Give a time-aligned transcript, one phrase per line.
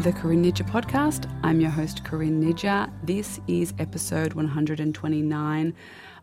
[0.00, 1.26] the Corinne Nijjer podcast.
[1.42, 2.92] I'm your host, Corinne Nijjer.
[3.02, 5.74] This is episode 129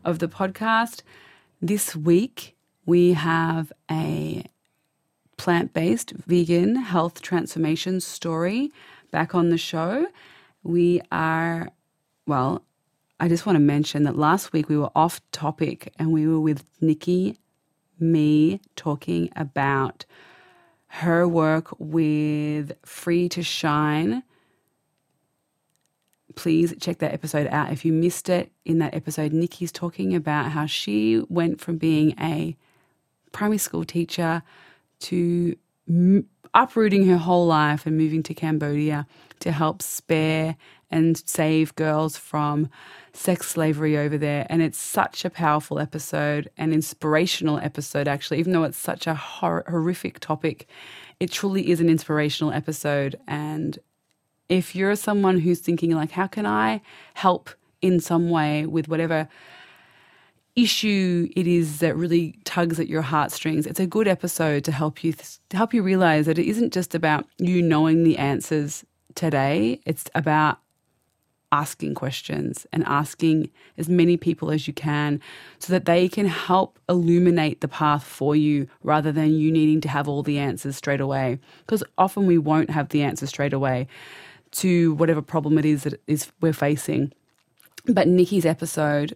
[0.05, 1.01] of the podcast.
[1.59, 4.43] This week, we have a
[5.37, 8.71] plant based vegan health transformation story
[9.09, 10.05] back on the show.
[10.61, 11.69] We are,
[12.27, 12.63] well,
[13.19, 16.39] I just want to mention that last week we were off topic and we were
[16.39, 17.39] with Nikki,
[17.99, 20.05] me, talking about
[20.97, 24.21] her work with Free to Shine.
[26.35, 27.71] Please check that episode out.
[27.71, 32.13] If you missed it in that episode, Nikki's talking about how she went from being
[32.19, 32.55] a
[33.31, 34.43] primary school teacher
[34.99, 35.55] to
[36.53, 39.07] uprooting her whole life and moving to Cambodia
[39.39, 40.55] to help spare
[40.93, 42.69] and save girls from
[43.13, 44.45] sex slavery over there.
[44.47, 49.15] And it's such a powerful episode, an inspirational episode, actually, even though it's such a
[49.15, 50.67] hor- horrific topic.
[51.19, 53.19] It truly is an inspirational episode.
[53.27, 53.79] And
[54.49, 56.81] if you're someone who's thinking, like, how can I
[57.15, 57.49] help
[57.81, 59.27] in some way with whatever
[60.55, 65.03] issue it is that really tugs at your heartstrings, it's a good episode to help
[65.03, 65.13] you
[65.49, 69.79] to help you realize that it isn't just about you knowing the answers today.
[69.85, 70.59] It's about
[71.53, 75.21] asking questions and asking as many people as you can
[75.59, 79.87] so that they can help illuminate the path for you rather than you needing to
[79.87, 81.37] have all the answers straight away.
[81.59, 83.87] Because often we won't have the answer straight away
[84.53, 87.13] to whatever problem it is that is we're facing.
[87.85, 89.15] But Nikki's episode,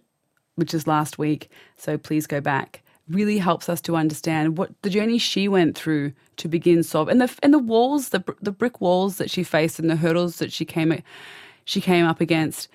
[0.55, 4.91] which is last week, so please go back, really helps us to understand what the
[4.91, 8.79] journey she went through to begin solve and the and the walls, the the brick
[8.79, 10.91] walls that she faced and the hurdles that she came
[11.67, 12.69] she came up against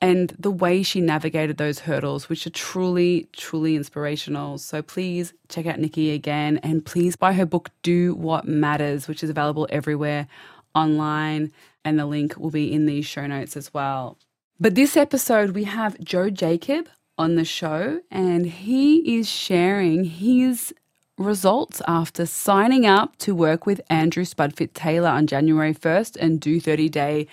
[0.00, 4.58] and the way she navigated those hurdles, which are truly, truly inspirational.
[4.58, 9.22] So please check out Nikki again and please buy her book, Do What Matters, which
[9.22, 10.28] is available everywhere
[10.74, 11.52] online.
[11.84, 14.16] And the link will be in these show notes as well.
[14.58, 20.72] But this episode, we have Joe Jacob on the show, and he is sharing his
[21.18, 26.60] results after signing up to work with Andrew Spudfit Taylor on January 1st and do
[26.60, 27.26] 30 day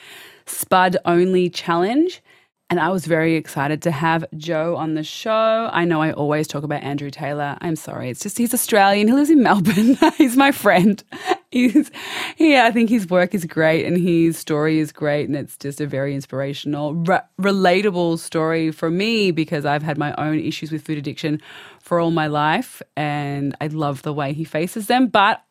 [0.47, 2.22] Spud Only Challenge.
[2.69, 5.69] And I was very excited to have Joe on the show.
[5.72, 7.58] I know I always talk about Andrew Taylor.
[7.62, 8.09] I'm sorry.
[8.09, 9.08] It's just he's Australian.
[9.08, 9.97] He lives in Melbourne.
[10.18, 11.02] he's my friend.
[11.50, 11.90] He's
[12.38, 15.80] yeah, I think his work is great and his story is great and it's just
[15.80, 20.85] a very inspirational, re- relatable story for me because I've had my own issues with
[20.85, 21.41] food addiction
[21.81, 25.41] for all my life and I love the way he faces them, but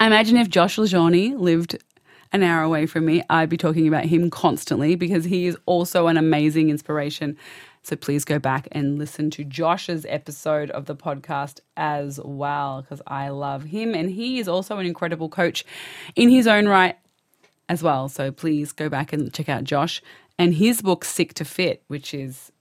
[0.00, 1.82] I imagine if Josh LaJaunie lived
[2.32, 6.06] an hour away from me, I'd be talking about him constantly because he is also
[6.06, 7.36] an amazing inspiration.
[7.82, 13.00] So please go back and listen to Josh's episode of the podcast as well because
[13.06, 15.64] I love him and he is also an incredible coach
[16.14, 16.96] in his own right
[17.68, 18.08] as well.
[18.08, 20.02] So please go back and check out Josh
[20.38, 22.52] and his book Sick to Fit, which is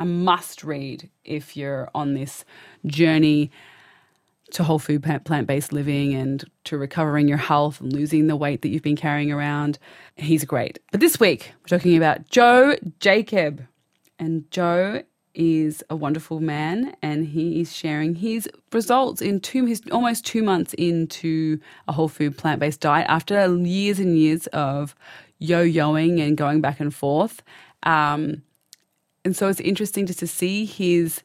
[0.00, 2.44] a must read if you're on this
[2.86, 3.50] journey
[4.52, 8.62] to whole food plant based living and to recovering your health and losing the weight
[8.62, 9.78] that you've been carrying around.
[10.16, 10.78] He's great.
[10.90, 13.66] But this week, we're talking about Joe Jacob.
[14.18, 15.02] And Joe
[15.34, 20.42] is a wonderful man and he is sharing his results in two his almost two
[20.42, 21.58] months into
[21.88, 24.94] a whole food plant-based diet after years and years of
[25.38, 27.42] yo-yoing and going back and forth
[27.84, 28.42] um,
[29.24, 31.22] and so it's interesting just to see his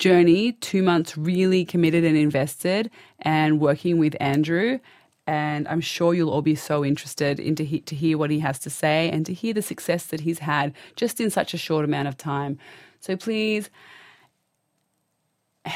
[0.00, 2.90] journey, two months really committed and invested,
[3.20, 4.80] and working with Andrew.
[5.26, 8.40] And I'm sure you'll all be so interested in to, he- to hear what he
[8.40, 11.58] has to say and to hear the success that he's had just in such a
[11.58, 12.58] short amount of time.
[12.98, 13.70] So please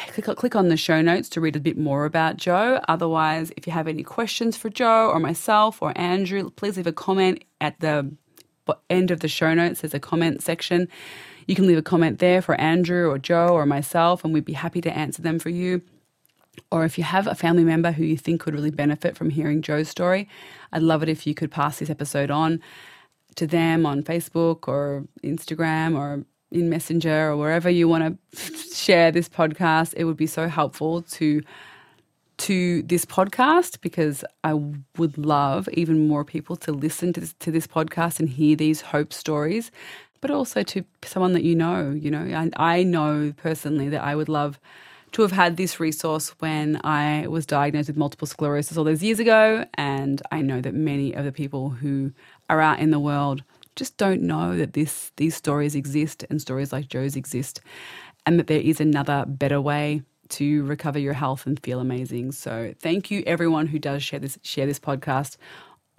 [0.09, 2.81] click, click on the show notes to read a bit more about Joe.
[2.89, 6.93] Otherwise, if you have any questions for Joe or myself or Andrew, please leave a
[6.93, 8.11] comment at the
[8.91, 9.83] end of the show notes.
[9.83, 10.89] There's a comment section.
[11.47, 14.53] You can leave a comment there for Andrew or Joe or myself, and we'd be
[14.55, 15.83] happy to answer them for you.
[16.71, 19.63] Or if you have a family member who you think could really benefit from hearing
[19.63, 20.29] Joe's story,
[20.73, 22.61] I'd love it if you could pass this episode on
[23.37, 29.11] to them on Facebook or Instagram or in Messenger or wherever you want to share
[29.11, 29.95] this podcast.
[29.97, 31.43] It would be so helpful to
[32.37, 34.55] to this podcast because I
[34.99, 38.81] would love even more people to listen to this, to this podcast and hear these
[38.81, 39.71] hope stories,
[40.25, 41.91] but also to someone that you know.
[41.91, 44.59] You know, I, I know personally that I would love
[45.13, 49.21] to have had this resource when I was diagnosed with multiple sclerosis all those years
[49.21, 49.67] ago.
[49.75, 52.13] And I know that many of the people who
[52.49, 53.45] are out in the world
[53.77, 57.61] just don't know that this these stories exist and stories like Joe's exist
[58.25, 62.33] and that there is another better way to recover your health and feel amazing.
[62.33, 65.37] So thank you everyone who does share this share this podcast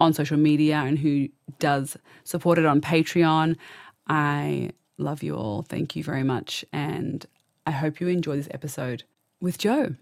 [0.00, 1.28] on social media and who
[1.58, 3.56] does support it on Patreon.
[4.06, 5.62] I love you all.
[5.62, 7.26] Thank you very much and
[7.66, 9.02] I hope you enjoy this episode
[9.40, 9.96] with Joe.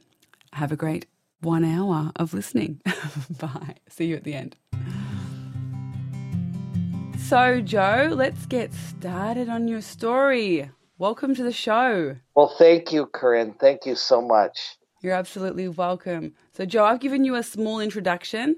[0.52, 1.06] Have a great
[1.40, 2.80] one hour of listening.
[3.40, 3.76] Bye.
[3.88, 4.56] See you at the end.
[7.18, 10.70] So, Joe, let's get started on your story.
[10.98, 12.16] Welcome to the show.
[12.34, 13.54] Well, thank you, Corinne.
[13.54, 14.76] Thank you so much.
[15.00, 16.34] You're absolutely welcome.
[16.52, 18.56] So, Joe, I've given you a small introduction,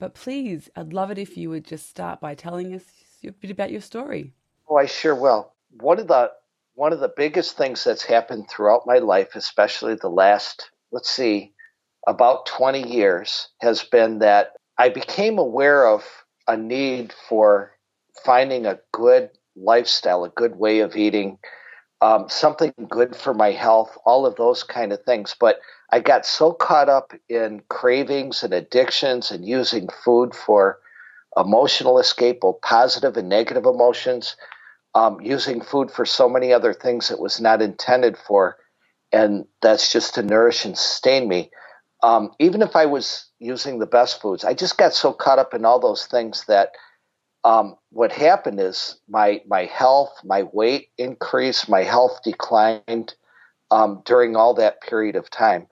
[0.00, 2.82] but please, I'd love it if you would just start by telling us
[3.24, 4.32] a bit about your story.
[4.68, 5.52] Oh, I sure will.
[5.80, 6.30] One of the
[6.74, 11.52] one of the biggest things that's happened throughout my life, especially the last, let's see,
[12.06, 16.04] about 20 years, has been that I became aware of
[16.46, 17.72] a need for
[18.24, 21.38] finding a good lifestyle, a good way of eating,
[22.00, 25.34] um, something good for my health, all of those kind of things.
[25.38, 25.60] But
[25.92, 30.78] I got so caught up in cravings and addictions and using food for
[31.36, 34.36] emotional escape, both positive and negative emotions,
[34.98, 38.58] um, using food for so many other things it was not intended for.
[39.12, 41.50] And that's just to nourish and sustain me.
[42.02, 45.54] Um, even if I was using the best foods, I just got so caught up
[45.54, 46.70] in all those things that
[47.44, 53.14] um, what happened is my my health, my weight increased, my health declined
[53.70, 55.68] um, during all that period of time,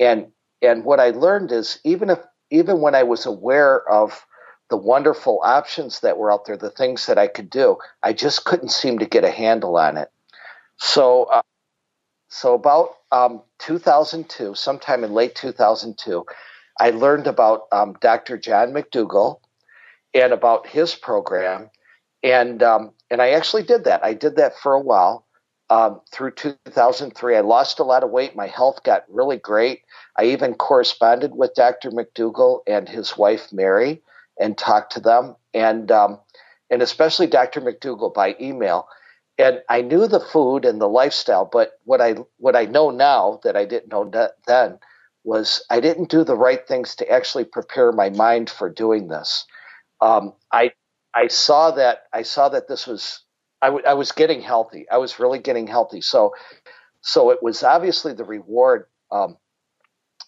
[0.00, 0.28] and
[0.62, 2.20] and what I learned is even if
[2.50, 4.25] even when I was aware of
[4.68, 8.44] the wonderful options that were out there, the things that I could do, I just
[8.44, 10.10] couldn't seem to get a handle on it.
[10.78, 11.42] So, uh,
[12.28, 16.26] so about um, 2002, sometime in late 2002,
[16.78, 18.36] I learned about um, Dr.
[18.36, 19.40] John McDougall,
[20.16, 21.70] and about his program.
[22.22, 24.04] And um, and I actually did that.
[24.04, 25.26] I did that for a while.
[25.68, 28.36] Um, through 2003, I lost a lot of weight.
[28.36, 29.82] My health got really great.
[30.16, 31.90] I even corresponded with Dr.
[31.90, 34.00] McDougall and his wife Mary
[34.40, 36.20] and talk to them, and um,
[36.70, 37.60] and especially Dr.
[37.62, 38.88] McDougall by email.
[39.38, 43.40] And I knew the food and the lifestyle, but what I what I know now
[43.44, 44.10] that I didn't know
[44.46, 44.78] then
[45.24, 49.44] was I didn't do the right things to actually prepare my mind for doing this
[50.02, 50.72] um, I
[51.14, 53.24] I saw that I saw that this was
[53.62, 54.86] I, w- I was getting healthy.
[54.92, 56.02] I was really getting healthy.
[56.02, 56.34] So
[57.02, 58.86] so it was obviously the reward.
[59.12, 59.38] Um,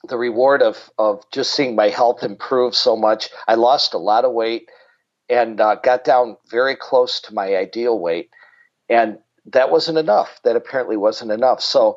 [0.05, 3.31] the reward of of just seeing my health improve so much.
[3.47, 4.69] I lost a lot of weight
[5.29, 8.31] and uh, got down very close to my ideal weight,
[8.89, 10.41] and that wasn't enough.
[10.45, 11.61] That apparently wasn't enough.
[11.61, 11.97] So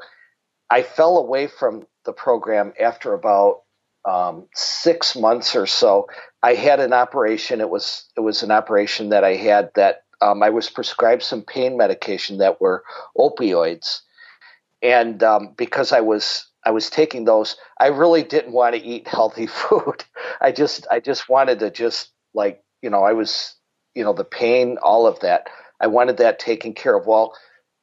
[0.70, 3.62] I fell away from the program after about
[4.06, 6.08] um, six months or so,
[6.42, 7.62] I had an operation.
[7.62, 11.42] It was it was an operation that I had that um, I was prescribed some
[11.42, 12.84] pain medication that were
[13.18, 14.02] opioids,
[14.82, 19.08] and um, because I was I was taking those, I really didn't want to eat
[19.08, 20.04] healthy food.
[20.42, 23.56] I just I just wanted to just like you know I was
[23.96, 25.48] you know the pain, all of that.
[25.80, 27.08] I wanted that taken care of.
[27.08, 27.34] Well,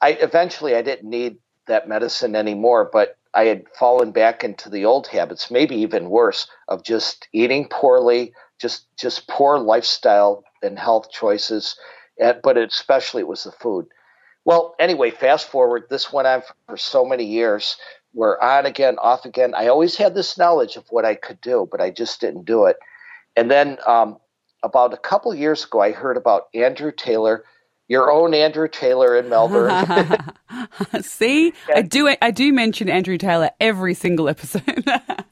[0.00, 4.84] I eventually I didn't need that medicine anymore, but I had fallen back into the
[4.86, 11.10] old habits, maybe even worse, of just eating poorly, just just poor lifestyle and health
[11.10, 11.76] choices.
[12.42, 13.86] But especially it was the food.
[14.44, 15.84] Well, anyway, fast forward.
[15.90, 17.78] This went on for so many years.
[18.14, 19.54] We're on again, off again.
[19.54, 22.66] I always had this knowledge of what I could do, but I just didn't do
[22.66, 22.76] it.
[23.36, 24.18] And then um,
[24.62, 27.44] about a couple years ago, I heard about Andrew Taylor
[27.88, 29.86] your own Andrew Taylor in Melbourne.
[31.00, 34.84] See, I do I do mention Andrew Taylor every single episode.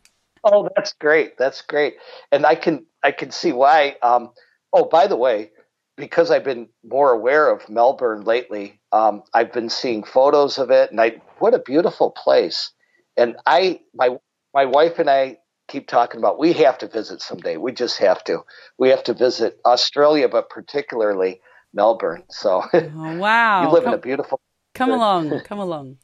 [0.44, 1.36] oh, that's great.
[1.38, 1.96] That's great,
[2.32, 3.96] and I can I can see why.
[4.02, 4.30] Um,
[4.72, 5.50] oh, by the way,
[5.96, 10.90] because I've been more aware of Melbourne lately, um, I've been seeing photos of it,
[10.90, 12.72] and I what a beautiful place.
[13.16, 14.16] And I my
[14.54, 15.38] my wife and I
[15.68, 17.58] keep talking about we have to visit someday.
[17.58, 18.40] We just have to.
[18.78, 21.40] We have to visit Australia, but particularly
[21.74, 22.24] Melbourne.
[22.30, 24.40] So oh, wow, you live come, in a beautiful.
[24.74, 25.98] Come along, come along.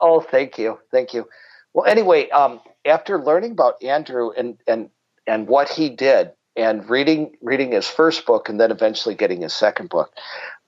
[0.00, 1.26] oh, thank you, thank you.
[1.72, 4.90] Well, anyway, um, after learning about Andrew and and
[5.26, 9.54] and what he did, and reading reading his first book, and then eventually getting his
[9.54, 10.12] second book,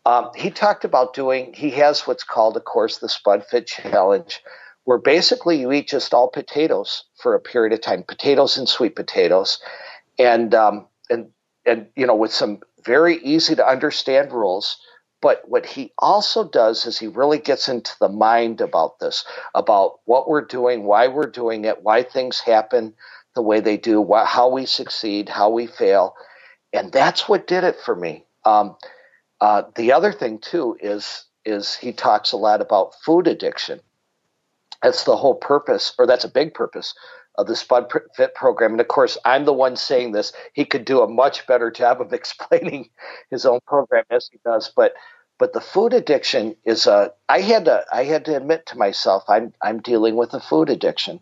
[0.05, 1.53] um, he talked about doing.
[1.53, 4.43] He has what's called, of course, the Spud Fit Challenge,
[4.85, 8.97] where basically you eat just all potatoes for a period of time, potatoes and sweet
[8.97, 9.61] potatoes,
[10.19, 11.31] and um, and
[11.65, 14.77] and you know with some very easy to understand rules.
[15.21, 20.01] But what he also does is he really gets into the mind about this, about
[20.05, 22.95] what we're doing, why we're doing it, why things happen
[23.37, 26.17] the way they do, why, how we succeed, how we fail,
[26.73, 28.25] and that's what did it for me.
[28.45, 28.77] Um,
[29.43, 33.81] uh, the other thing too is is he talks a lot about food addiction.
[34.81, 36.95] That's the whole purpose, or that's a big purpose
[37.37, 38.71] of the Spud Fit program.
[38.71, 40.33] And of course, I'm the one saying this.
[40.53, 42.91] He could do a much better job of explaining
[43.31, 44.73] his own program as he does.
[44.77, 44.95] But
[45.41, 47.13] but the food addiction is a.
[47.29, 50.71] I had to I had to admit to myself I'm I'm dealing with a food
[50.71, 51.19] addiction,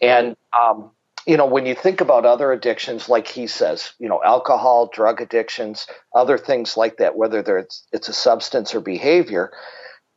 [0.00, 0.92] and um,
[1.26, 5.20] you know, when you think about other addictions, like he says, you know, alcohol, drug
[5.20, 9.52] addictions, other things like that, whether it's, it's a substance or behavior,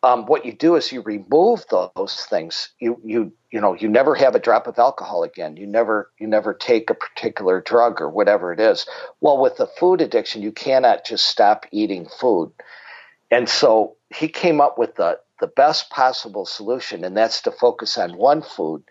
[0.03, 2.69] um, what you do is you remove those things.
[2.79, 5.55] You you you know you never have a drop of alcohol again.
[5.55, 8.85] You never you never take a particular drug or whatever it is.
[9.21, 12.51] Well, with the food addiction, you cannot just stop eating food.
[13.31, 17.97] And so he came up with the the best possible solution, and that's to focus
[17.97, 18.83] on one food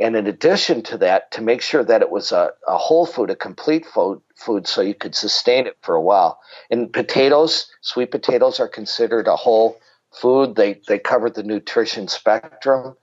[0.00, 3.28] and in addition to that, to make sure that it was a, a whole food,
[3.28, 6.40] a complete food, food, so you could sustain it for a while.
[6.70, 9.78] And potatoes, sweet potatoes, are considered a whole
[10.10, 10.56] food.
[10.56, 12.96] They they cover the nutrition spectrum.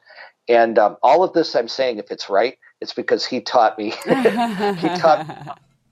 [0.49, 3.91] And um, all of this, I'm saying, if it's right, it's because he taught me.
[4.05, 5.27] he taught.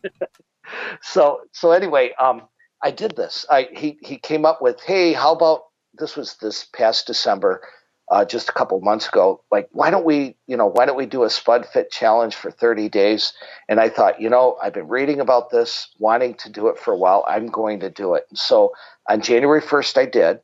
[0.03, 0.09] Me.
[1.03, 2.41] so so anyway, um,
[2.81, 3.45] I did this.
[3.47, 7.62] I he he came up with, hey, how about this was this past December
[8.09, 11.05] uh, just a couple months ago, like, why don't we, you know, why don't we
[11.07, 13.33] do a Spud Fit challenge for 30 days?
[13.67, 16.93] And I thought, you know, I've been reading about this, wanting to do it for
[16.93, 17.25] a while.
[17.27, 18.25] I'm going to do it.
[18.29, 18.74] And so
[19.09, 20.39] on January 1st, I did.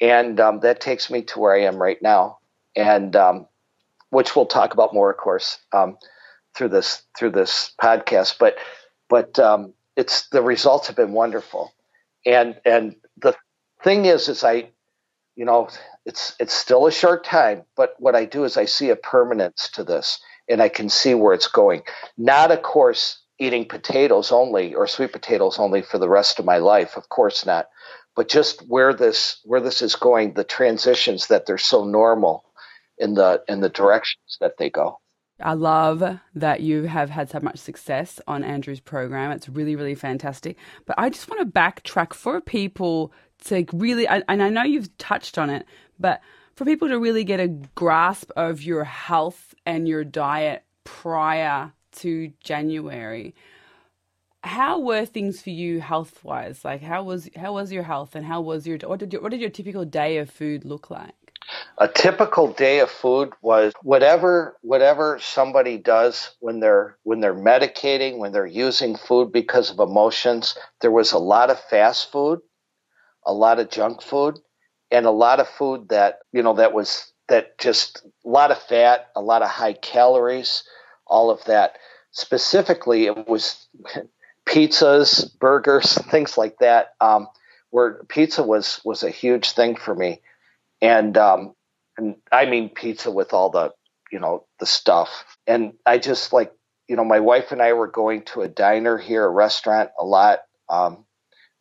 [0.00, 2.38] And um, that takes me to where I am right now.
[2.76, 3.46] And um,
[4.10, 5.96] which we'll talk about more, of course, um,
[6.54, 8.36] through this through this podcast.
[8.38, 8.56] But
[9.08, 11.72] but um, it's the results have been wonderful.
[12.26, 13.34] And and the
[13.82, 14.70] thing is, is I,
[15.40, 15.70] you know,
[16.04, 19.70] it's it's still a short time, but what I do is I see a permanence
[19.70, 20.20] to this
[20.50, 21.80] and I can see where it's going.
[22.18, 26.58] Not of course eating potatoes only or sweet potatoes only for the rest of my
[26.58, 27.70] life, of course not.
[28.14, 32.44] But just where this where this is going, the transitions that they're so normal
[32.98, 34.98] in the in the directions that they go.
[35.42, 36.02] I love
[36.34, 39.30] that you have had so much success on Andrew's program.
[39.30, 40.58] It's really, really fantastic.
[40.84, 43.10] But I just want to backtrack for people
[43.44, 45.66] to really, and I know you've touched on it,
[45.98, 46.20] but
[46.54, 52.32] for people to really get a grasp of your health and your diet prior to
[52.42, 53.34] January,
[54.42, 56.64] how were things for you health wise?
[56.64, 59.30] Like how was how was your health and how was your what did your, what
[59.30, 61.14] did your typical day of food look like?
[61.78, 68.18] A typical day of food was whatever whatever somebody does when they're when they're medicating,
[68.18, 70.56] when they're using food because of emotions.
[70.80, 72.40] There was a lot of fast food,
[73.26, 74.38] a lot of junk food,
[74.90, 78.60] and a lot of food that you know that was that just a lot of
[78.62, 80.64] fat, a lot of high calories,
[81.06, 81.78] all of that.
[82.12, 83.68] Specifically, it was
[84.48, 86.94] pizzas, burgers, things like that.
[87.00, 87.28] Um,
[87.70, 90.20] where pizza was was a huge thing for me,
[90.82, 91.54] and um,
[91.96, 93.72] and I mean pizza with all the
[94.10, 95.24] you know the stuff.
[95.46, 96.52] And I just like
[96.88, 100.04] you know my wife and I were going to a diner here, a restaurant, a
[100.04, 100.40] lot.
[100.68, 101.04] Um,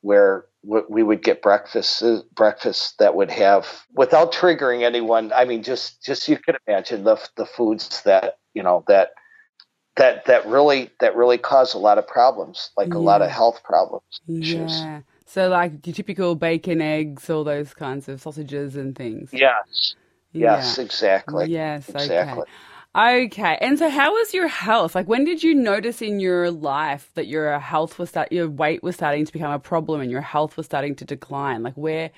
[0.01, 5.63] where we would get breakfast uh, breakfast that would have without triggering anyone i mean
[5.63, 9.11] just just you could imagine the the foods that you know that
[9.95, 12.95] that that really that really cause a lot of problems like yeah.
[12.95, 14.81] a lot of health problems issues.
[14.81, 19.95] yeah so like the typical bacon eggs all those kinds of sausages and things yes
[20.33, 20.83] yes yeah.
[20.83, 22.51] exactly yes exactly okay.
[22.95, 23.57] Okay.
[23.61, 24.95] And so how was your health?
[24.95, 28.81] Like when did you notice in your life that your health was that your weight
[28.81, 31.61] was starting to become a problem and your health was starting to decline?
[31.61, 32.09] Like where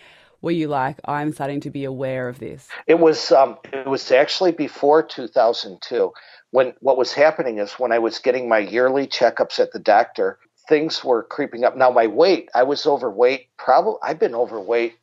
[0.41, 2.69] were you like I'm starting to be aware of this?
[2.87, 6.13] It was um it was actually before 2002
[6.51, 10.39] when what was happening is when I was getting my yearly checkups at the doctor,
[10.69, 11.75] things were creeping up.
[11.75, 13.49] Now my weight, I was overweight.
[13.57, 14.93] Probably I've been overweight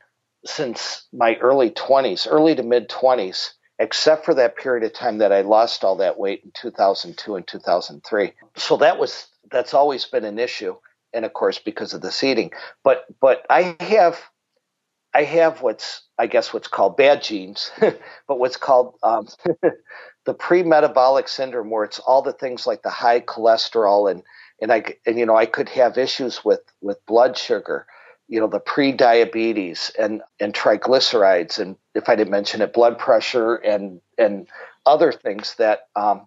[0.46, 5.32] since my early 20s, early to mid 20s except for that period of time that
[5.32, 8.32] I lost all that weight in 2002 and 2003.
[8.56, 10.76] So that was that's always been an issue,
[11.12, 12.52] and of course because of the seating.
[12.82, 14.20] But but I have
[15.14, 19.28] I have what's I guess what's called bad genes, but what's called um,
[20.26, 24.22] the pre-metabolic syndrome, where it's all the things like the high cholesterol and
[24.60, 27.86] and I and you know I could have issues with with blood sugar
[28.28, 33.56] you know, the pre-diabetes and and triglycerides, and if I didn't mention it, blood pressure
[33.56, 34.46] and and
[34.86, 36.26] other things that um,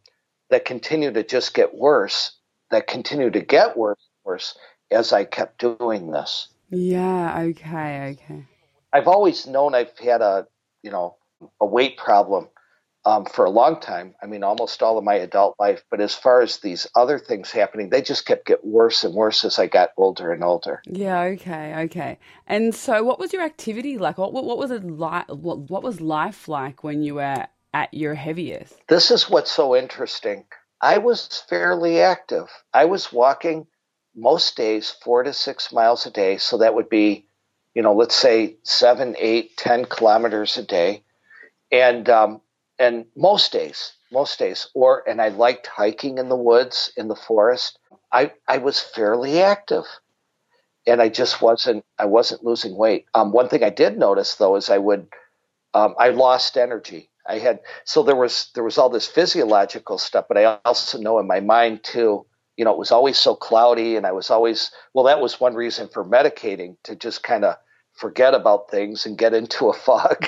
[0.50, 2.32] that continue to just get worse,
[2.72, 4.58] that continue to get worse, worse
[4.90, 6.48] as I kept doing this.
[6.70, 7.40] Yeah.
[7.40, 8.18] Okay.
[8.18, 8.46] Okay.
[8.92, 10.48] I've always known I've had a
[10.84, 11.18] you know
[11.60, 12.48] a weight problem
[13.06, 14.14] um, for a long time.
[14.22, 15.84] I mean, almost all of my adult life.
[15.90, 19.44] But as far as these other things happening, they just kept getting worse and worse
[19.44, 20.82] as I got older and older.
[20.86, 21.22] Yeah.
[21.22, 21.74] Okay.
[21.86, 22.20] Okay.
[22.48, 24.18] And so, what was your activity like?
[24.18, 25.28] What What, what was it like?
[25.30, 28.76] What What was life like when you were at your heaviest?
[28.88, 30.46] This is what's so interesting.
[30.82, 32.48] I was fairly active.
[32.74, 33.68] I was walking
[34.16, 36.38] most days four to six miles a day.
[36.38, 37.28] So that would be,
[37.74, 41.04] you know, let's say seven, eight, ten kilometers a day.
[41.72, 42.42] And um,
[42.82, 47.16] and most days, most days, or and I liked hiking in the woods, in the
[47.16, 47.78] forest.
[48.12, 49.86] I I was fairly active,
[50.88, 53.06] and I just wasn't I wasn't losing weight.
[53.14, 55.08] Um, one thing I did notice though is I would
[55.76, 57.10] um, I lost energy.
[57.28, 61.20] I had so there was there was all this physiological stuff, but I also know
[61.20, 62.26] in my mind too.
[62.58, 65.06] You know, it was always so cloudy, and I was always well.
[65.06, 67.56] That was one reason for medicating to just kind of
[67.94, 70.28] forget about things and get into a fog,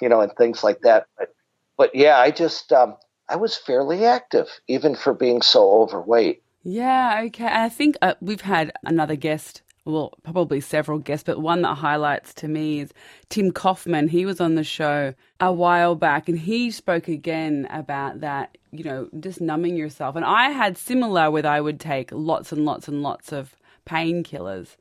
[0.00, 1.06] you know, and things like that.
[1.16, 1.28] But
[1.76, 2.96] but yeah, I just um,
[3.28, 6.42] I was fairly active even for being so overweight.
[6.62, 7.46] Yeah, okay.
[7.46, 12.34] I think uh, we've had another guest, well, probably several guests, but one that highlights
[12.34, 12.92] to me is
[13.30, 14.08] Tim Kaufman.
[14.08, 18.84] He was on the show a while back and he spoke again about that, you
[18.84, 20.14] know, just numbing yourself.
[20.14, 24.76] And I had similar with I would take lots and lots and lots of painkillers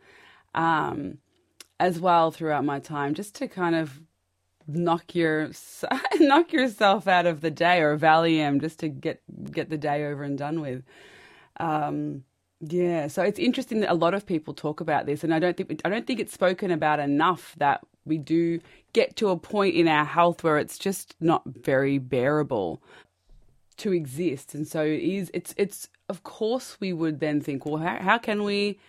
[0.54, 1.18] um,
[1.80, 4.02] as well throughout my time just to kind of
[4.68, 5.52] knock your
[6.20, 10.24] knock yourself out of the day or Valium just to get get the day over
[10.24, 10.84] and done with.
[11.58, 12.24] Um,
[12.62, 15.58] yeah, so it's interesting that a lot of people talk about this, and I don't
[15.58, 18.60] think I don't think it's spoken about enough that we do
[18.94, 22.82] get to a point in our health where it's just not very bearable
[23.78, 25.32] to exist, and so it is.
[25.34, 28.80] It's it's of course we would then think, well, how, how can we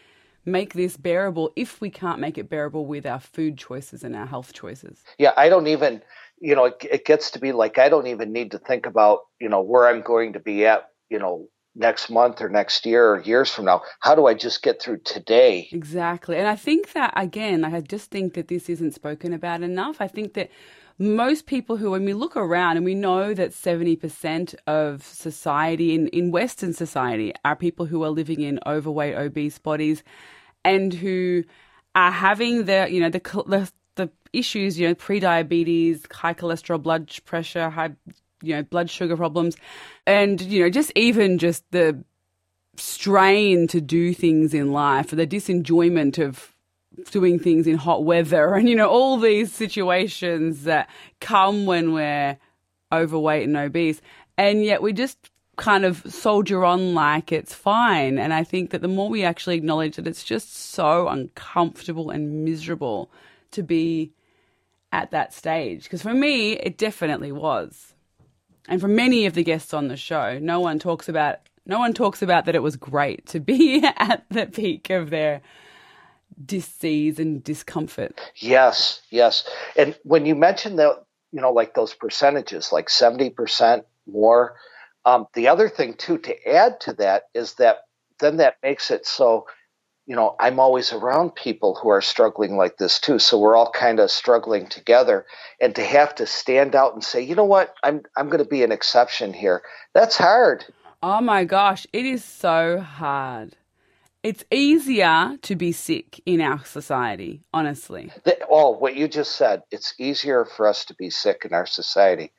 [0.45, 4.27] make this bearable if we can't make it bearable with our food choices and our
[4.27, 5.03] health choices.
[5.19, 6.03] Yeah, I don't even,
[6.41, 9.21] you know, it, it gets to be like I don't even need to think about,
[9.41, 13.13] you know, where I'm going to be at, you know, next month or next year
[13.13, 13.83] or years from now.
[14.01, 15.69] How do I just get through today?
[15.73, 16.37] Exactly.
[16.37, 20.01] And I think that, again, I just think that this isn't spoken about enough.
[20.01, 20.51] I think that
[21.03, 26.07] most people who, when we look around and we know that 70% of society in,
[26.09, 30.05] in Western society are people who are living in overweight, obese bodies
[30.65, 31.43] and who
[31.97, 37.13] are having the, you know, the, the, the issues, you know, pre-diabetes, high cholesterol, blood
[37.25, 37.91] pressure, high,
[38.41, 39.57] you know, blood sugar problems,
[40.07, 42.03] and, you know, just even just the
[42.77, 46.52] strain to do things in life, the disenjoyment of
[47.11, 50.89] doing things in hot weather and you know all these situations that
[51.21, 52.37] come when we're
[52.93, 54.01] overweight and obese.
[54.37, 58.19] And yet we just kind of soldier on like it's fine.
[58.19, 62.45] And i think that the more we actually acknowledge that it's just so uncomfortable and
[62.45, 63.11] miserable
[63.53, 64.13] to be
[64.93, 65.85] at that stage.
[65.85, 67.95] Because for me it definitely was.
[68.69, 71.93] And for many of the guests on the show no one talks about no one
[71.93, 75.43] talks about that it was great to be at the peak of their
[76.45, 78.21] disease and discomfort.
[78.37, 79.49] Yes, yes.
[79.77, 84.57] And when you mentioned that, you know, like those percentages, like 70% more,
[85.05, 87.79] um, the other thing too, to add to that is that
[88.21, 89.47] then that makes it so,
[90.07, 93.19] you know, I'm always around people who are struggling like this too.
[93.19, 95.27] So we're all kind of struggling together.
[95.61, 98.49] And to have to stand out and say, you know what, I'm I'm going to
[98.49, 99.63] be an exception here.
[99.95, 100.65] That's hard.
[101.03, 103.57] Oh my gosh, it is so hard.
[104.23, 108.13] It's easier to be sick in our society, honestly.
[108.25, 111.67] The, oh, what you just said, it's easier for us to be sick in our
[111.67, 112.33] society.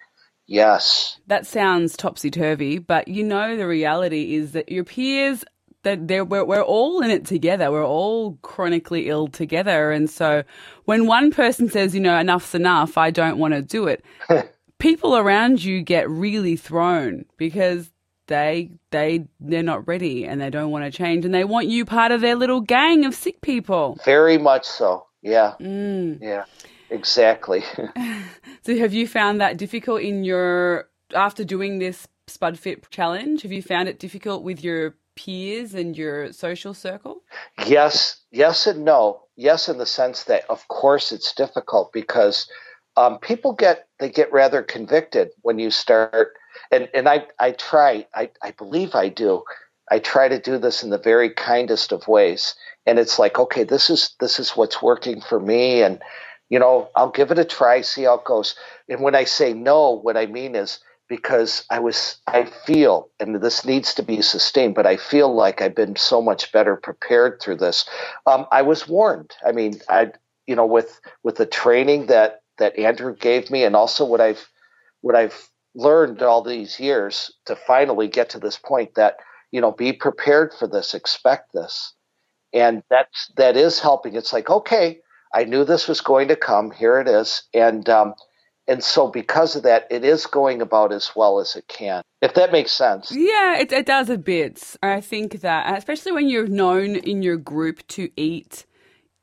[0.45, 1.19] Yes.
[1.27, 5.43] That sounds topsy turvy, but you know the reality is that your peers
[5.83, 7.71] that we're, we're all in it together.
[7.71, 9.91] We're all chronically ill together.
[9.91, 10.43] And so
[10.85, 14.03] when one person says, you know, enough's enough, I don't want to do it,
[14.79, 17.91] people around you get really thrown because
[18.27, 21.85] they they they're not ready and they don't want to change and they want you
[21.85, 23.97] part of their little gang of sick people.
[24.05, 25.05] Very much so.
[25.21, 25.53] Yeah.
[25.59, 26.19] Mm.
[26.21, 26.45] Yeah.
[26.89, 27.63] Exactly.
[28.61, 33.41] so have you found that difficult in your after doing this Spud Fit challenge?
[33.41, 37.23] Have you found it difficult with your peers and your social circle?
[37.65, 39.23] Yes, yes and no.
[39.35, 42.47] Yes, in the sense that of course it's difficult because
[42.95, 46.33] um, people get they get rather convicted when you start
[46.73, 49.43] and and I I try I I believe I do
[49.91, 52.55] I try to do this in the very kindest of ways.
[52.85, 56.01] And it's like, okay, this is this is what's working for me and
[56.49, 58.55] you know, I'll give it a try, see how it goes.
[58.87, 63.41] And when I say no, what I mean is because I was, I feel, and
[63.41, 67.41] this needs to be sustained, but I feel like I've been so much better prepared
[67.41, 67.85] through this.
[68.27, 69.31] Um, I was warned.
[69.43, 70.11] I mean, I,
[70.45, 74.47] you know, with with the training that that Andrew gave me, and also what I've
[75.01, 79.17] what I've learned all these years to finally get to this point that
[79.53, 81.93] you know, be prepared for this, expect this,
[82.53, 84.15] and that's that is helping.
[84.15, 84.99] It's like, okay,
[85.31, 86.71] I knew this was going to come.
[86.71, 88.15] Here it is, and um,
[88.67, 92.01] and so because of that, it is going about as well as it can.
[92.23, 93.11] If that makes sense.
[93.11, 94.75] Yeah, it, it does a bit.
[94.81, 98.65] I think that, especially when you're known in your group to eat,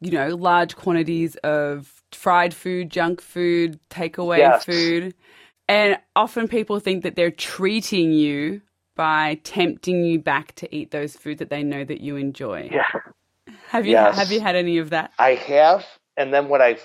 [0.01, 4.65] you know, large quantities of fried food, junk food, takeaway yes.
[4.65, 5.15] food.
[5.71, 8.61] And often people think that they're treating you
[8.97, 12.69] by tempting you back to eat those foods that they know that you enjoy.
[12.73, 12.89] Yeah.
[13.69, 14.17] Have you yes.
[14.17, 15.13] have you had any of that?
[15.17, 16.83] I have, and then when I've,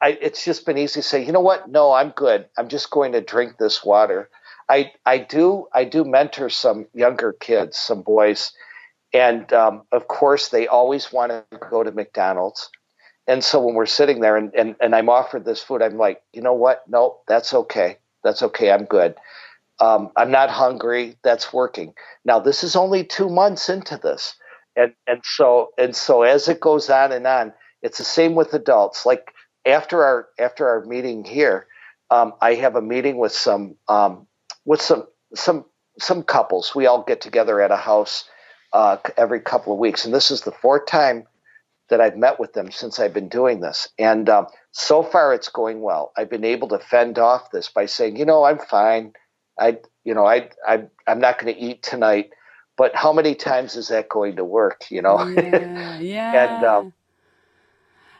[0.00, 1.68] I, it's just been easy to say, you know what?
[1.68, 2.46] No, I'm good.
[2.56, 4.30] I'm just going to drink this water.
[4.68, 8.52] I, I do, I do mentor some younger kids, some boys,
[9.12, 12.70] and um, of course they always want to go to McDonald's.
[13.26, 16.22] And so when we're sitting there and, and, and I'm offered this food, I'm like,
[16.32, 16.84] you know what?
[16.86, 17.98] No, that's okay.
[18.22, 18.70] That's okay.
[18.70, 19.14] I'm good.
[19.80, 21.16] Um, I'm not hungry.
[21.22, 21.94] That's working.
[22.24, 24.34] Now this is only two months into this,
[24.76, 27.52] and and so and so as it goes on and on,
[27.82, 29.06] it's the same with adults.
[29.06, 29.32] Like
[29.64, 31.66] after our after our meeting here,
[32.10, 34.26] um, I have a meeting with some um,
[34.64, 35.64] with some some
[36.00, 36.74] some couples.
[36.74, 38.24] We all get together at a house
[38.72, 41.24] uh, every couple of weeks, and this is the fourth time
[41.90, 43.88] that I've met with them since I've been doing this.
[43.98, 46.12] And um, so far, it's going well.
[46.16, 49.12] I've been able to fend off this by saying, you know, I'm fine.
[49.58, 52.30] I, you know, I, I I'm not going to eat tonight.
[52.76, 54.84] But how many times is that going to work?
[54.90, 55.26] You know.
[55.26, 55.98] Yeah.
[55.98, 56.56] yeah.
[56.56, 56.92] and um,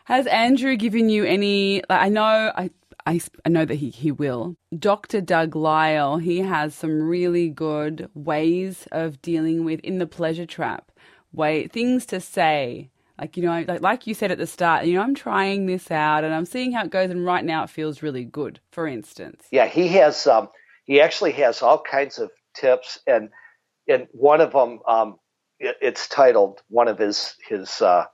[0.09, 1.83] has Andrew given you any?
[1.89, 2.23] Like, I know,
[2.57, 2.71] I,
[3.07, 4.57] I, I know that he, he will.
[4.77, 5.21] Dr.
[5.21, 10.91] Doug Lisle, he has some really good ways of dealing with in the pleasure trap.
[11.31, 14.87] Way things to say, like you know, like, like you said at the start.
[14.87, 17.65] You know, I'm trying this out and I'm seeing how it goes, and right now
[17.65, 18.61] it feels really good.
[18.73, 19.47] For instance.
[19.51, 20.27] Yeah, he has.
[20.27, 20.49] Um,
[20.85, 23.31] he actually has all kinds of tips, and
[23.89, 25.19] and one of them, um,
[25.59, 27.83] it, it's titled one of his his.
[27.83, 28.07] Uh,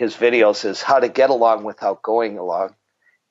[0.00, 2.74] his videos is how to get along without going along.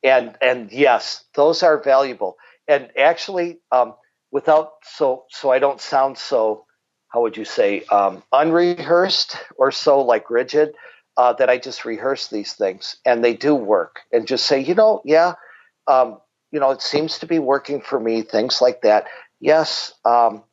[0.04, 2.38] And and yes, those are valuable.
[2.68, 3.96] And actually, um,
[4.30, 6.66] without so so I don't sound so
[7.08, 10.76] how would you say um, unrehearsed or so like rigid
[11.20, 14.74] uh, that I just rehearse these things and they do work and just say you
[14.74, 15.34] know yeah
[15.88, 16.20] um,
[16.52, 19.06] you know it seems to be working for me things like that
[19.40, 20.44] yes um,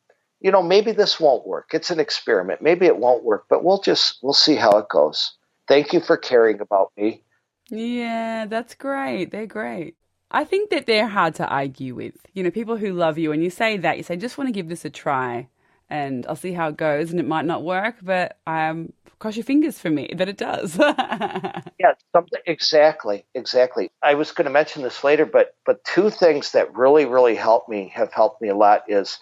[0.40, 3.80] you know maybe this won't work it's an experiment maybe it won't work but we'll
[3.80, 5.36] just we'll see how it goes
[5.68, 7.22] Thank you for caring about me.
[7.68, 9.30] Yeah, that's great.
[9.30, 9.96] They're great.
[10.30, 12.14] I think that they're hard to argue with.
[12.34, 14.52] You know, people who love you, and you say that, you say, just want to
[14.52, 15.48] give this a try
[15.88, 17.10] and I'll see how it goes.
[17.10, 20.76] And it might not work, but um, cross your fingers for me that it does.
[20.78, 23.90] yeah, something exactly, exactly.
[24.02, 27.68] I was going to mention this later, but but two things that really, really helped
[27.68, 29.18] me have helped me a lot is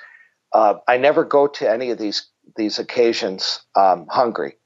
[0.53, 4.57] uh, I never go to any of these these occasions um, hungry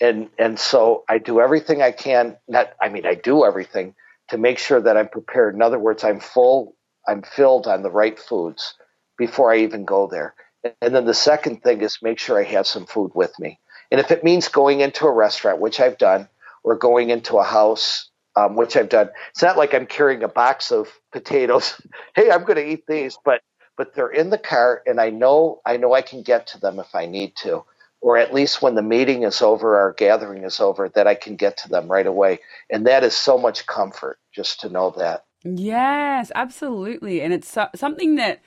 [0.00, 2.36] and and so I do everything I can.
[2.48, 3.94] Not, I mean, I do everything
[4.28, 5.54] to make sure that I'm prepared.
[5.54, 6.76] In other words, I'm full,
[7.08, 8.74] I'm filled on the right foods
[9.16, 10.34] before I even go there.
[10.80, 13.58] And then the second thing is make sure I have some food with me.
[13.90, 16.28] And if it means going into a restaurant, which I've done,
[16.64, 20.28] or going into a house, um, which I've done, it's not like I'm carrying a
[20.28, 21.80] box of potatoes.
[22.14, 23.42] hey, I'm going to eat these, but
[23.76, 26.78] but they're in the car, and I know I know I can get to them
[26.78, 27.64] if I need to
[28.00, 31.36] or at least when the meeting is over, our gathering is over, that I can
[31.36, 32.38] get to them right away.
[32.70, 35.24] And that is so much comfort just to know that.
[35.44, 37.20] Yes, absolutely.
[37.20, 38.40] And it's so- something that,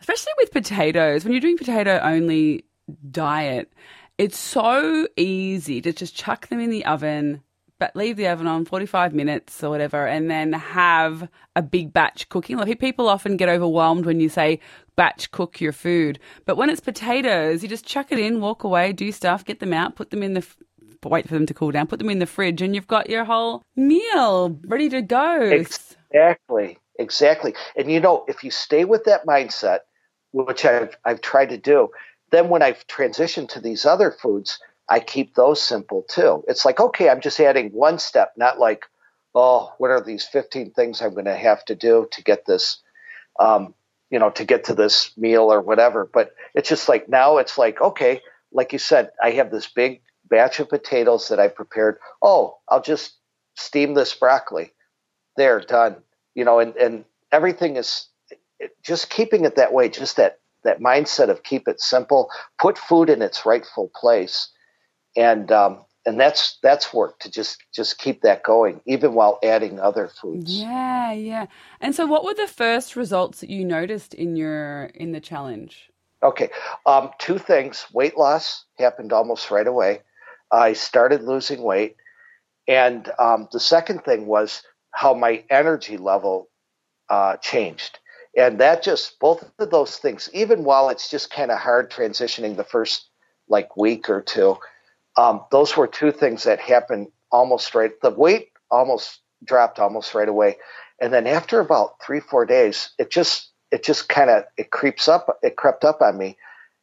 [0.00, 2.64] especially with potatoes, when you're doing potato only
[3.10, 3.72] diet,
[4.16, 7.42] it's so easy to just chuck them in the oven,
[7.78, 12.28] but leave the oven on 45 minutes or whatever, and then have a big batch
[12.28, 12.56] cooking.
[12.56, 14.60] Like people often get overwhelmed when you say
[14.96, 18.92] batch cook your food, but when it's potatoes, you just chuck it in, walk away,
[18.92, 20.44] do stuff, get them out, put them in the
[21.04, 23.24] wait for them to cool down, put them in the fridge, and you've got your
[23.24, 25.40] whole meal ready to go.
[25.40, 27.54] Exactly, exactly.
[27.76, 29.80] And you know, if you stay with that mindset,
[30.32, 31.90] which I've I've tried to do,
[32.30, 36.44] then when I've transitioned to these other foods I keep those simple too.
[36.48, 38.84] It's like, okay, I'm just adding one step, not like,
[39.34, 42.78] oh, what are these 15 things I'm going to have to do to get this,
[43.38, 43.74] um,
[44.10, 46.08] you know, to get to this meal or whatever.
[46.10, 50.00] But it's just like now it's like, okay, like you said, I have this big
[50.28, 51.98] batch of potatoes that I prepared.
[52.22, 53.14] Oh, I'll just
[53.56, 54.72] steam this broccoli.
[55.36, 55.96] There, done.
[56.34, 58.08] You know, and, and everything is
[58.82, 63.08] just keeping it that way, just that, that mindset of keep it simple, put food
[63.08, 64.48] in its rightful place.
[65.16, 69.78] And, um, and that's that's work to just just keep that going even while adding
[69.78, 70.58] other foods.
[70.58, 71.46] Yeah yeah.
[71.80, 75.90] And so what were the first results that you noticed in your in the challenge?
[76.22, 76.48] Okay
[76.86, 77.86] um, two things.
[77.92, 80.00] Weight loss happened almost right away.
[80.50, 81.96] I started losing weight.
[82.66, 86.48] And um, the second thing was how my energy level
[87.08, 87.98] uh, changed
[88.36, 92.56] and that just both of those things even while it's just kind of hard transitioning
[92.56, 93.08] the first
[93.48, 94.56] like week or two
[95.16, 97.92] um, those were two things that happened almost right.
[98.02, 100.58] The weight almost dropped almost right away,
[101.00, 105.08] and then after about three four days, it just it just kind of it creeps
[105.08, 105.38] up.
[105.44, 106.38] It crept up on me,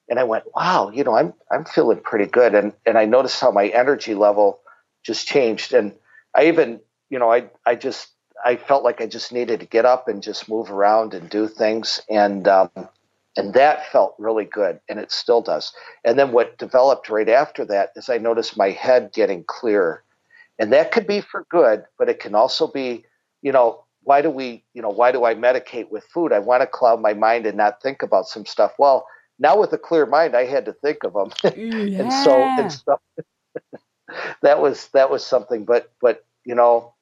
[0.10, 3.42] and I went, wow, you know, I'm I'm feeling pretty good, and and I noticed
[3.42, 4.62] how my energy level
[5.06, 5.94] just changed, and
[6.36, 8.10] I even you know I I just
[8.46, 11.48] I felt like I just needed to get up and just move around and do
[11.48, 12.70] things, and um,
[13.38, 15.74] and that felt really good, and it still does.
[16.06, 20.04] And then what developed right after that is I noticed my head getting clearer.
[20.58, 23.04] And that could be for good, but it can also be,
[23.42, 26.32] you know, why do we, you know, why do I medicate with food?
[26.32, 28.74] I want to cloud my mind and not think about some stuff.
[28.80, 29.06] Well,
[29.38, 31.32] now with a clear mind, I had to think of them.
[31.44, 31.50] yeah.
[32.02, 33.00] and so, and so
[34.42, 36.94] that was, that was something, but, but, you know,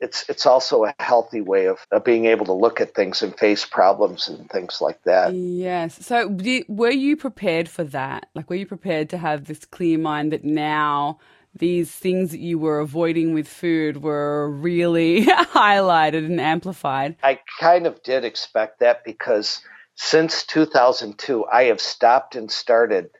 [0.00, 3.36] it's it's also a healthy way of, of being able to look at things and
[3.36, 5.34] face problems and things like that.
[5.34, 6.04] Yes.
[6.04, 6.36] So,
[6.68, 8.28] were you prepared for that?
[8.34, 11.18] Like, were you prepared to have this clear mind that now
[11.54, 17.16] these things that you were avoiding with food were really highlighted and amplified?
[17.22, 19.62] I kind of did expect that because
[19.94, 23.10] since 2002, I have stopped and started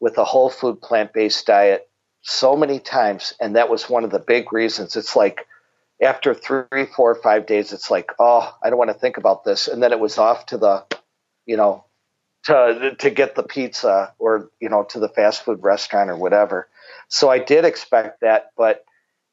[0.00, 1.88] with a whole food plant based diet
[2.20, 4.96] so many times, and that was one of the big reasons.
[4.96, 5.46] It's like
[6.02, 9.68] after three, four, five days, it's like, oh, I don't want to think about this.
[9.68, 10.84] And then it was off to the,
[11.46, 11.84] you know,
[12.44, 16.68] to to get the pizza or you know to the fast food restaurant or whatever.
[17.08, 18.84] So I did expect that, but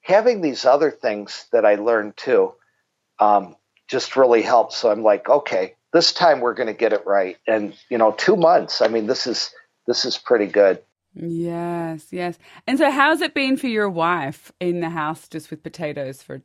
[0.01, 2.53] having these other things that I learned too,
[3.19, 3.55] um,
[3.87, 4.73] just really helped.
[4.73, 7.37] So I'm like, okay, this time we're going to get it right.
[7.47, 8.81] And you know, two months.
[8.81, 9.51] I mean, this is
[9.85, 10.81] this is pretty good.
[11.15, 12.39] Yes, yes.
[12.65, 16.41] And so, how's it been for your wife in the house just with potatoes for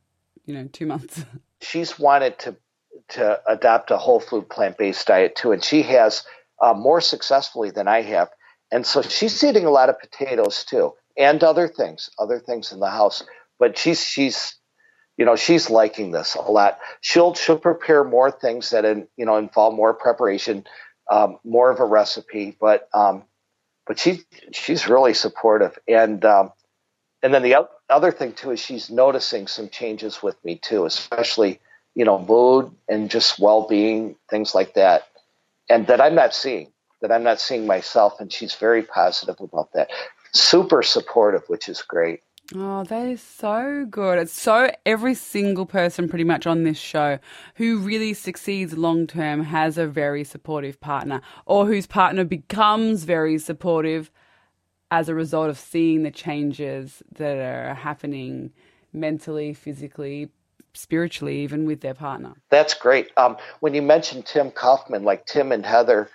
[0.48, 1.24] you know, two months.
[1.60, 2.56] She's wanted to
[3.10, 6.24] to adopt a whole food plant based diet too, and she has
[6.60, 8.28] uh, more successfully than I have.
[8.70, 12.80] And so she's eating a lot of potatoes too, and other things, other things in
[12.80, 13.22] the house.
[13.58, 14.56] But she's she's
[15.16, 16.78] you know she's liking this a lot.
[17.00, 20.64] She'll she'll prepare more things that in, you know involve more preparation,
[21.10, 22.56] um, more of a recipe.
[22.60, 23.24] But um,
[23.86, 24.20] but she
[24.52, 26.52] she's really supportive, and um,
[27.22, 27.54] and then the
[27.90, 31.60] other thing too is she's noticing some changes with me too, especially
[31.94, 35.08] you know mood and just well-being, things like that,
[35.68, 39.72] and that I'm not seeing, that I'm not seeing myself, and she's very positive about
[39.72, 39.90] that.
[40.32, 42.20] Super supportive, which is great.
[42.54, 44.18] Oh, that is so good.
[44.18, 47.18] It's so every single person pretty much on this show
[47.56, 53.36] who really succeeds long term has a very supportive partner or whose partner becomes very
[53.38, 54.10] supportive
[54.90, 58.52] as a result of seeing the changes that are happening
[58.92, 60.30] mentally, physically,
[60.74, 62.34] spiritually, even with their partner.
[62.50, 63.10] That's great.
[63.16, 66.08] Um, when you mentioned Tim Kaufman, like Tim and Heather,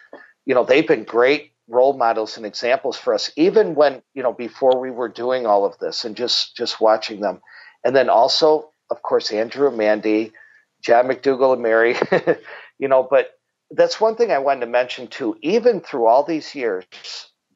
[0.46, 4.34] you know, they've been great role models and examples for us, even when, you know,
[4.34, 7.42] before we were doing all of this and just, just watching them.
[7.84, 10.34] And then also, of course, Andrew and Mandy,
[10.82, 11.96] John McDougall and Mary,
[12.80, 13.32] you know, but
[13.72, 15.38] that's one thing I wanted to mention too.
[15.42, 16.86] Even through all these years,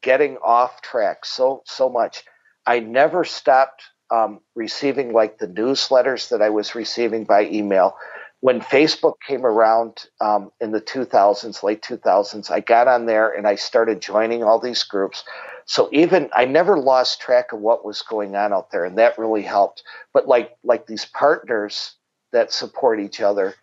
[0.02, 2.24] getting off track so so much.
[2.66, 7.96] I never stopped um, receiving like the newsletters that I was receiving by email.
[8.40, 13.48] When Facebook came around um, in the 2000s, late 2000s, I got on there and
[13.48, 15.24] I started joining all these groups.
[15.66, 19.18] So even I never lost track of what was going on out there, and that
[19.18, 19.84] really helped.
[20.14, 21.96] But like like these partners
[22.32, 23.56] that support each other,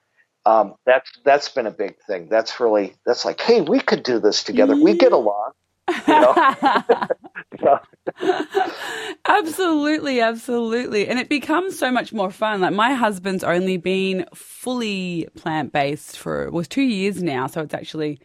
[0.44, 2.29] um, that's that's been a big thing.
[2.29, 4.77] That's really that's like, hey, we could do this together.
[4.77, 5.43] We get along.
[9.27, 11.09] absolutely, absolutely.
[11.09, 12.61] And it becomes so much more fun.
[12.61, 17.75] Like my husband's only been fully plant based for was two years now, so it's
[17.75, 18.21] actually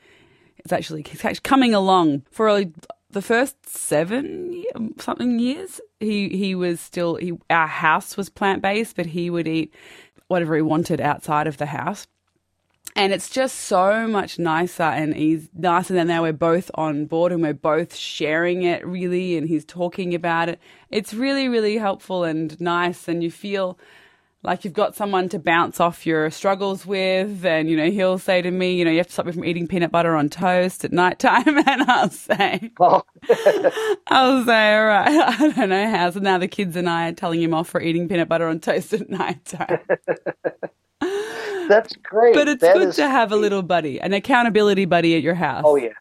[0.58, 2.72] it's actually it's actually coming along for a,
[3.10, 4.64] the first seven
[5.00, 5.80] something years.
[6.00, 9.74] He he was still he our house was plant based, but he would eat
[10.28, 12.08] whatever he wanted outside of the house
[13.00, 17.32] And it's just so much nicer and he's nicer than now we're both on board
[17.32, 20.60] and we're both sharing it really and he's talking about it.
[20.90, 23.80] It's really, really helpful and nice and you feel
[24.44, 28.42] like you've got someone to bounce off your struggles with and you know he'll say
[28.42, 30.86] to me you know you have to stop me from eating peanut butter on toast
[30.86, 33.02] at night time and i'll say Oh,
[34.08, 35.08] i'll say all right
[35.40, 36.10] i don't know how.
[36.10, 38.60] So now the kids and i are telling him off for eating peanut butter on
[38.62, 39.80] toast at night time
[41.70, 42.34] that's great.
[42.36, 45.64] but it's That good to have a little buddy an accountability buddy at your house
[45.66, 45.94] Oh yeah,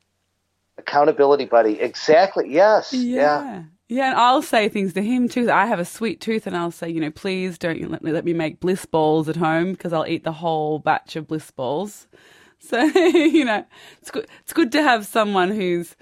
[0.79, 1.81] accountability buddy.
[1.81, 2.47] Exactly.
[2.53, 2.93] Yes.
[2.93, 3.45] Yeah.
[3.45, 3.65] Yeah.
[3.91, 5.51] Yeah, and I'll say things to him too.
[5.51, 8.25] I have a sweet tooth, and I'll say, you know, please don't let me, let
[8.27, 12.07] me make bliss balls at home because I'll eat the whole batch of bliss balls.
[12.61, 13.65] So you know,
[14.01, 14.27] it's good.
[14.43, 15.97] It's good to have someone who's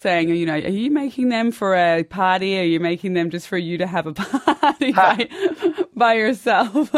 [0.00, 2.58] saying, you know, are you making them for a party?
[2.58, 5.28] Or are you making them just for you to have a party by,
[5.96, 6.92] by yourself?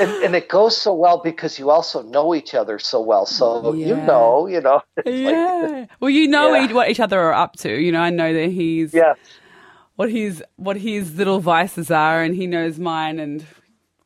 [0.00, 3.24] And, and it goes so well because you also know each other so well.
[3.24, 4.82] So you know, you know.
[4.96, 5.86] it's like- yeah.
[6.00, 6.72] Well, you know Yeah.
[6.72, 7.70] what each other are up to.
[7.80, 9.14] You know, I know that he's yeah.
[9.94, 13.44] what his what his little vices are, and he knows mine, and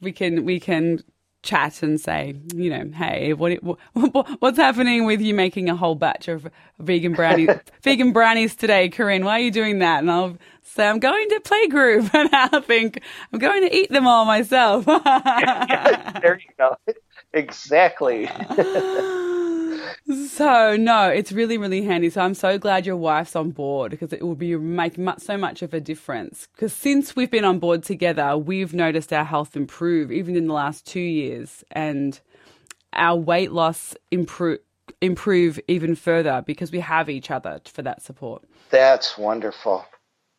[0.00, 1.02] we can we can
[1.42, 3.79] chat and say, you know, hey, what, what
[4.40, 6.48] what's happening with you making a whole batch of
[6.79, 7.50] vegan brownies
[7.83, 9.24] vegan brownies today, Corinne?
[9.24, 10.00] Why are you doing that?
[10.00, 14.07] And I'll say I'm going to playgroup, and I'll think I'm going to eat them
[14.07, 14.85] all myself.
[16.22, 16.76] there you go.
[17.33, 18.29] Exactly.
[20.10, 22.10] So no, it's really really handy.
[22.10, 25.36] So I'm so glad your wife's on board because it will be make mu- so
[25.36, 26.48] much of a difference.
[26.54, 30.54] Because since we've been on board together, we've noticed our health improve even in the
[30.54, 32.20] last two years, and
[32.92, 34.58] our weight loss improve
[35.00, 38.42] improve even further because we have each other for that support.
[38.70, 39.84] That's wonderful.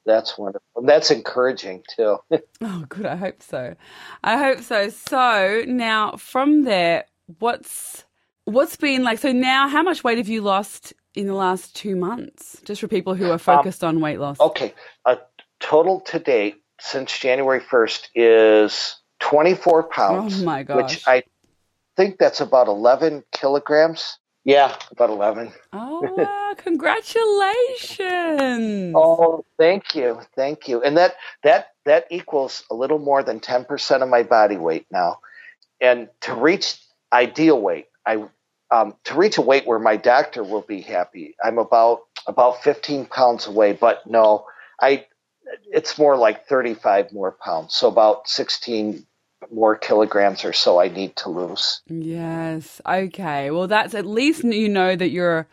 [0.06, 0.84] That's wonderful.
[0.84, 2.18] That's encouraging too.
[2.64, 3.08] Oh, good.
[3.08, 3.76] I hope so.
[4.24, 4.90] I hope so.
[4.90, 7.06] So now from there,
[7.40, 8.06] what's
[8.54, 9.20] what's been like?
[9.20, 12.62] So now, how much weight have you lost in the last two months?
[12.64, 14.40] Just for people who are um, focused on weight loss.
[14.40, 14.74] okay.
[15.06, 15.18] A
[15.60, 20.42] total to date since January 1st is 24 pounds.
[20.42, 20.96] Oh, my gosh!
[20.96, 21.08] Which.
[21.08, 21.24] I
[21.96, 24.18] think that's about 11 kilograms.
[24.44, 25.54] Yeah, about 11.
[25.72, 26.54] Oh, wow.
[26.58, 28.94] Congratulations.
[28.96, 30.82] Oh, thank you, thank you.
[30.82, 34.88] And that that that equals a little more than ten percent of my body weight
[34.92, 35.20] now.
[35.80, 36.80] And to reach
[37.14, 38.24] ideal weight, I
[38.72, 43.06] um, to reach a weight where my doctor will be happy, I'm about about fifteen
[43.06, 43.74] pounds away.
[43.74, 44.46] But no,
[44.80, 45.06] I
[45.72, 49.06] it's more like thirty five more pounds, so about sixteen
[49.52, 51.82] more kilograms or so I need to lose.
[51.88, 52.80] Yes.
[52.88, 53.52] Okay.
[53.52, 55.48] Well, that's at least you know that you're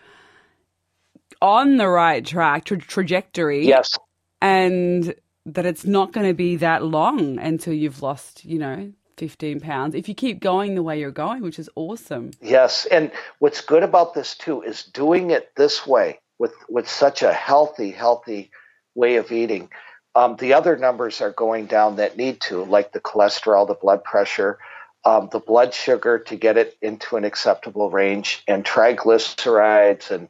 [1.40, 3.66] on the right track, tra- trajectory.
[3.66, 3.96] Yes,
[4.40, 5.14] and
[5.46, 9.94] that it's not going to be that long until you've lost, you know, 15 pounds
[9.94, 12.30] if you keep going the way you're going, which is awesome.
[12.40, 17.22] Yes, and what's good about this too is doing it this way with with such
[17.22, 18.50] a healthy, healthy
[18.94, 19.70] way of eating.
[20.14, 24.02] Um, the other numbers are going down that need to, like the cholesterol, the blood
[24.02, 24.58] pressure,
[25.04, 30.28] um, the blood sugar to get it into an acceptable range, and triglycerides and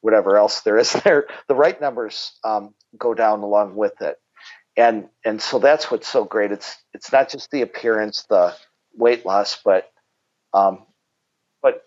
[0.00, 1.26] whatever else there is there.
[1.48, 4.18] The right numbers um, go down along with it,
[4.76, 6.52] and and so that's what's so great.
[6.52, 8.54] It's it's not just the appearance, the
[8.94, 9.90] weight loss, but
[10.52, 10.84] um,
[11.62, 11.84] but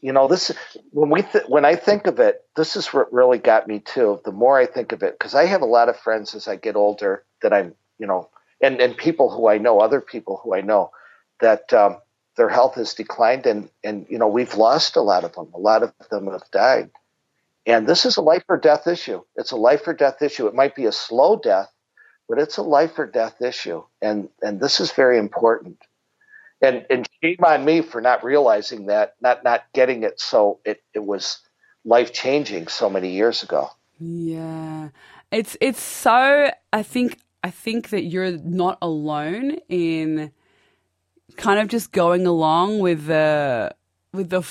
[0.00, 0.52] you know this
[0.90, 4.20] when we th- when I think of it, this is what really got me too.
[4.24, 6.56] The more I think of it, because I have a lot of friends as I
[6.56, 8.30] get older that I'm you know,
[8.62, 10.90] and and people who I know, other people who I know,
[11.40, 11.98] that um,
[12.36, 15.50] their health has declined, and and you know we've lost a lot of them.
[15.54, 16.90] A lot of them have died,
[17.66, 19.22] and this is a life or death issue.
[19.36, 20.48] It's a life or death issue.
[20.48, 21.72] It might be a slow death,
[22.28, 25.78] but it's a life or death issue, and and this is very important
[26.60, 30.20] and and shame on me for not realizing that, not not getting it.
[30.20, 31.40] So it it was
[31.84, 33.70] life changing so many years ago.
[33.98, 34.88] Yeah.
[35.30, 40.32] It's it's so I think I think that you're not alone in
[41.36, 43.74] kind of just going along with the
[44.12, 44.42] with the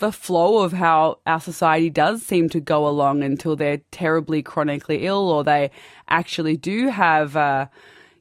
[0.00, 5.06] the flow of how our society does seem to go along until they're terribly chronically
[5.06, 5.70] ill or they
[6.08, 7.70] actually do have a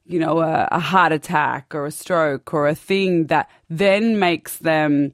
[0.06, 4.58] you know a, a heart attack or a stroke or a thing that then makes
[4.58, 5.14] them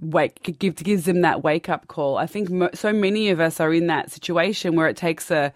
[0.00, 2.16] wake give gives them that wake up call.
[2.16, 5.52] I think mo- so many of us are in that situation where it takes a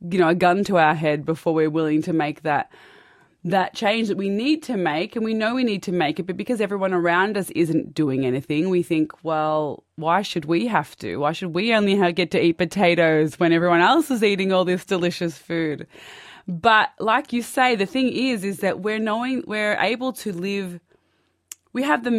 [0.00, 2.70] you know a gun to our head before we're willing to make that
[3.44, 6.24] that change that we need to make and we know we need to make it
[6.24, 10.96] but because everyone around us isn't doing anything we think well why should we have
[10.96, 11.18] to?
[11.18, 14.84] Why should we only get to eat potatoes when everyone else is eating all this
[14.84, 15.86] delicious food?
[16.46, 20.80] But like you say the thing is is that we're knowing we're able to live
[21.72, 22.10] we have the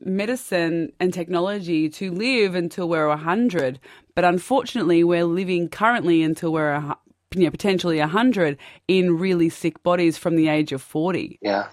[0.00, 3.78] medicine and technology to live until we're 100,
[4.14, 6.96] but unfortunately, we're living currently until we're
[7.34, 8.58] you know, potentially 100
[8.88, 11.38] in really sick bodies from the age of 40.
[11.42, 11.68] Yeah.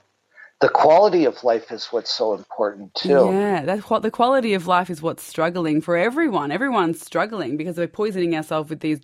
[0.62, 3.32] The quality of life is what's so important too.
[3.34, 6.52] Yeah, that's what the quality of life is what's struggling for everyone.
[6.52, 9.00] Everyone's struggling because we're poisoning ourselves with these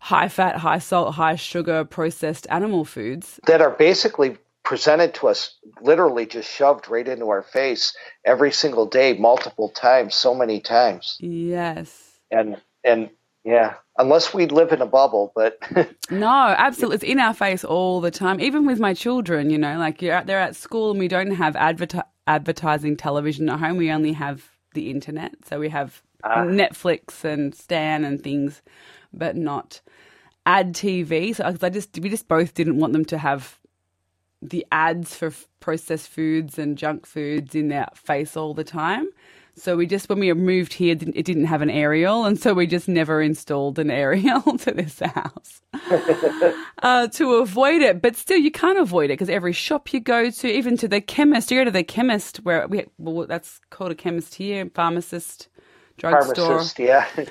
[0.00, 3.38] high fat, high salt, high sugar processed animal foods.
[3.46, 7.94] That are basically presented to us literally just shoved right into our face
[8.24, 12.18] every single day multiple times so many times Yes.
[12.30, 13.10] and and
[13.44, 15.58] yeah unless we live in a bubble but
[16.10, 16.96] No, absolutely.
[16.96, 18.40] It's in our face all the time.
[18.40, 21.30] Even with my children, you know, like you're out there at school and we don't
[21.30, 23.76] have adverti- advertising television at home.
[23.76, 25.34] We only have the internet.
[25.48, 26.38] So we have ah.
[26.38, 28.60] Netflix and Stan and things,
[29.12, 29.80] but not
[30.46, 31.34] ad TV.
[31.34, 33.58] So I just we just both didn't want them to have
[34.42, 39.06] the ads for f- processed foods and junk foods in their face all the time.
[39.60, 42.66] So we just, when we moved here, it didn't have an aerial, and so we
[42.66, 45.60] just never installed an aerial to this house
[46.82, 48.00] uh, to avoid it.
[48.00, 51.00] But still, you can't avoid it because every shop you go to, even to the
[51.02, 55.48] chemist, you go to the chemist where we, well, that's called a chemist here, pharmacist,
[55.98, 57.06] drugstore pharmacist yeah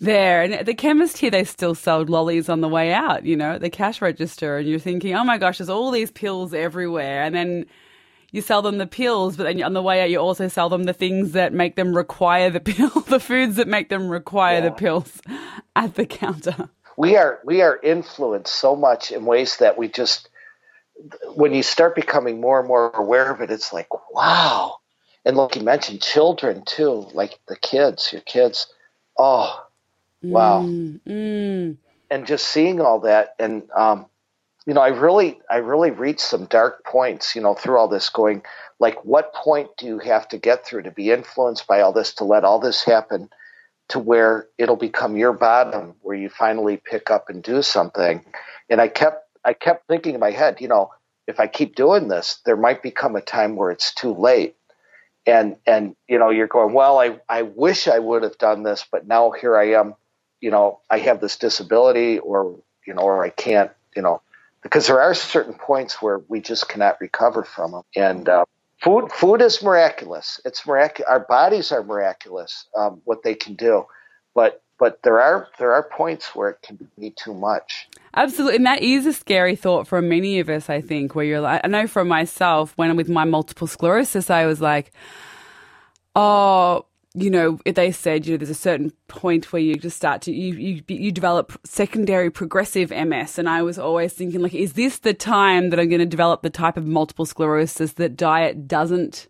[0.00, 0.42] there.
[0.42, 3.70] And the chemist here, they still sold lollies on the way out, you know, the
[3.70, 4.58] cash register.
[4.58, 7.22] And you're thinking, oh my gosh, there's all these pills everywhere.
[7.22, 7.66] And then
[8.32, 10.84] you sell them the pills, but then on the way out, you also sell them
[10.84, 14.70] the things that make them require the pill, the foods that make them require the
[14.70, 15.20] pills
[15.76, 16.68] at the counter.
[16.96, 20.28] we are we are influenced so much in ways that we just
[21.36, 24.74] when you start becoming more and more aware of it it's like wow
[25.24, 28.66] and like you mentioned children too like the kids your kids
[29.16, 29.64] oh
[30.22, 30.62] wow
[31.06, 31.76] Mm.
[32.10, 34.06] and just seeing all that and um
[34.68, 38.10] you know i really i really reached some dark points you know through all this
[38.10, 38.42] going
[38.78, 42.14] like what point do you have to get through to be influenced by all this
[42.14, 43.28] to let all this happen
[43.88, 48.22] to where it'll become your bottom where you finally pick up and do something?
[48.68, 50.90] And i kept i kept thinking in my head you know
[51.26, 54.54] if i keep doing this there might become a time where it's too late.
[55.26, 58.84] And and you know you're going well i i wish i would have done this
[58.90, 59.94] but now here i am
[60.42, 64.20] you know i have this disability or you know or i can't you know
[64.62, 68.44] because there are certain points where we just cannot recover from them and uh,
[68.82, 70.40] food food is miraculous.
[70.44, 73.86] It's miraculous our bodies are miraculous um, what they can do.
[74.34, 77.88] But but there are there are points where it can be too much.
[78.14, 78.56] Absolutely.
[78.56, 81.60] And that is a scary thought for many of us, I think, where you're like,
[81.64, 84.92] I know for myself, when with my multiple sclerosis, I was like,
[86.14, 86.86] oh,
[87.20, 90.32] you know, they said, you know, there's a certain point where you just start to,
[90.32, 93.38] you, you, you develop secondary progressive MS.
[93.38, 96.42] And I was always thinking, like, is this the time that I'm going to develop
[96.42, 99.28] the type of multiple sclerosis that diet doesn't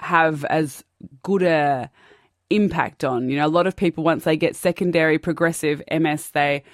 [0.00, 0.84] have as
[1.22, 1.90] good a
[2.50, 3.28] impact on?
[3.28, 6.64] You know, a lot of people, once they get secondary progressive MS, they,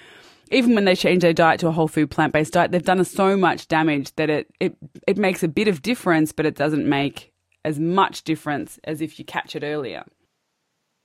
[0.49, 3.03] even when they change their diet to a whole food plant based diet, they've done
[3.05, 4.75] so much damage that it, it
[5.07, 7.31] it makes a bit of difference, but it doesn't make
[7.63, 10.03] as much difference as if you catch it earlier.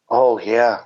[0.08, 0.82] Oh yeah,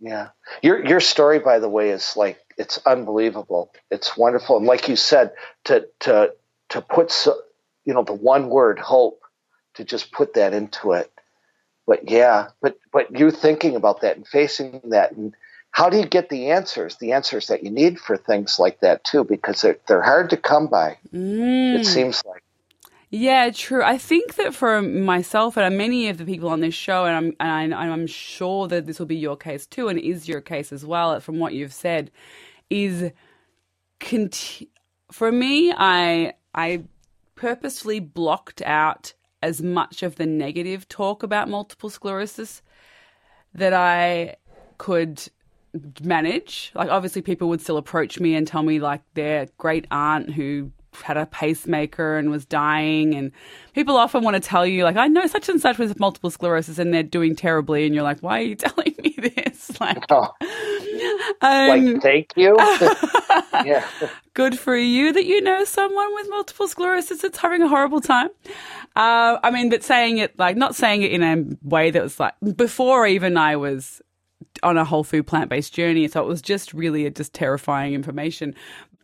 [0.00, 0.28] yeah.
[0.62, 3.72] Your your story, by the way, is like it's unbelievable.
[3.90, 5.32] It's wonderful, and like you said,
[5.64, 6.32] to to
[6.70, 7.38] to put so,
[7.84, 9.20] you know the one word hope
[9.74, 11.10] to just put that into it.
[11.86, 15.34] But yeah, but but you thinking about that and facing that, and
[15.70, 16.96] how do you get the answers?
[16.96, 20.36] The answers that you need for things like that too, because they're they're hard to
[20.36, 20.98] come by.
[21.12, 21.84] It mm.
[21.84, 22.42] seems like.
[23.18, 23.82] Yeah, true.
[23.82, 27.32] I think that for myself and many of the people on this show, and I'm
[27.40, 30.70] and I, I'm sure that this will be your case too, and is your case
[30.70, 32.10] as well, uh, from what you've said,
[32.68, 33.10] is
[34.00, 34.68] conti-
[35.10, 35.72] for me.
[35.74, 36.84] I I
[37.36, 42.60] purposefully blocked out as much of the negative talk about multiple sclerosis
[43.54, 44.36] that I
[44.76, 45.26] could
[46.02, 46.70] manage.
[46.74, 50.70] Like, obviously, people would still approach me and tell me, like, their great aunt who
[51.02, 53.14] had a pacemaker and was dying.
[53.14, 53.32] And
[53.74, 56.78] people often want to tell you, like, I know such and such with multiple sclerosis
[56.78, 57.86] and they're doing terribly.
[57.86, 59.72] And you're like, why are you telling me this?
[59.80, 60.28] Like, Oh,
[61.42, 62.56] um, like thank you.
[63.64, 63.84] yeah.
[64.34, 68.28] good for you that you know someone with multiple sclerosis that's having a horrible time.
[68.94, 72.18] Uh, I mean, but saying it like not saying it in a way that was
[72.18, 74.00] like before even I was
[74.62, 76.08] on a whole food plant based journey.
[76.08, 78.54] So it was just really a, just terrifying information.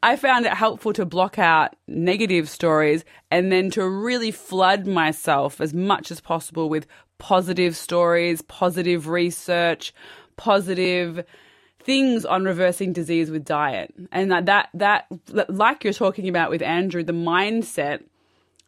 [0.03, 5.61] I found it helpful to block out negative stories and then to really flood myself
[5.61, 6.87] as much as possible with
[7.19, 9.95] positive stories, positive research,
[10.37, 11.25] positive
[11.85, 13.95] things on reversing disease with diet.
[14.11, 15.07] And that, that, that,
[15.49, 18.03] like you're talking about with Andrew, the mindset,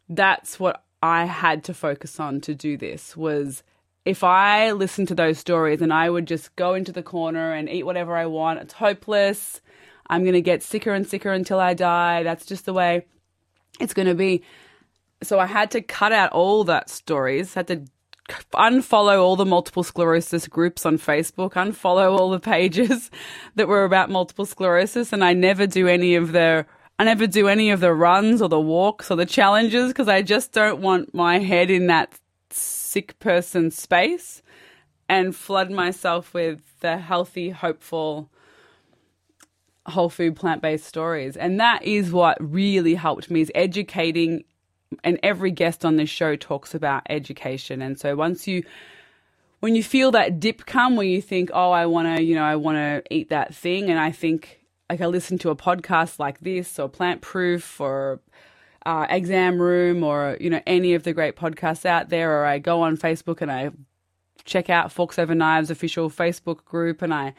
[0.07, 3.63] that's what I had to focus on to do this was
[4.05, 7.69] if I listened to those stories and I would just go into the corner and
[7.69, 9.61] eat whatever I want, it's hopeless.
[10.07, 12.23] I'm going to get sicker and sicker until I die.
[12.23, 13.05] That's just the way
[13.79, 14.43] it's going to be.
[15.23, 17.85] So I had to cut out all that stories, had to
[18.53, 23.11] unfollow all the multiple sclerosis groups on Facebook, unfollow all the pages
[23.55, 26.65] that were about multiple sclerosis, and I never do any of the
[26.97, 30.21] I never do any of the runs or the walks or the challenges because I
[30.21, 32.17] just don't want my head in that
[32.49, 34.41] sick person space
[35.09, 38.29] and flood myself with the healthy, hopeful,
[39.87, 41.37] whole food plant based stories.
[41.37, 44.43] And that is what really helped me is educating
[45.03, 47.81] and every guest on this show talks about education.
[47.81, 48.63] And so once you
[49.59, 52.43] when you feel that dip come where you think, "Oh, I want to, you know,
[52.43, 54.59] I want to eat that thing," and I think
[54.89, 58.19] like I listen to a podcast like this or Plant Proof or
[58.85, 62.59] uh, Exam Room or you know any of the great podcasts out there, or I
[62.59, 63.71] go on Facebook and I
[64.43, 67.33] check out Forks Over Knives official Facebook group and I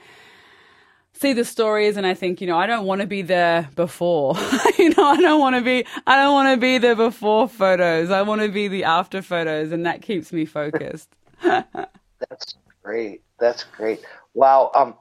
[1.18, 4.34] see the stories and I think, you know, I don't want to be there before.
[4.78, 8.10] you know, I don't want to be I don't want to be the before photos.
[8.10, 11.08] I want to be the after photos and that keeps me focused.
[11.42, 13.22] That's great.
[13.38, 14.04] That's great.
[14.34, 14.70] Wow.
[14.74, 14.94] Um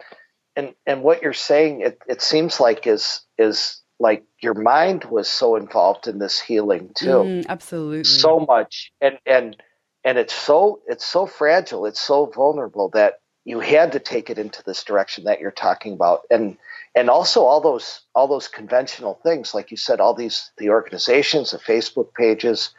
[0.56, 5.28] and and what you're saying it, it seems like is is like your mind was
[5.28, 8.04] so involved in this healing too Mm, absolutely.
[8.04, 9.56] so much and and
[10.04, 14.40] and it's so it's so fragile it's so vulnerable that you had to take it
[14.40, 16.58] into this direction that you're talking about and
[16.96, 21.52] and also all those all those conventional things like you said all these the organizations
[21.52, 22.72] the facebook pages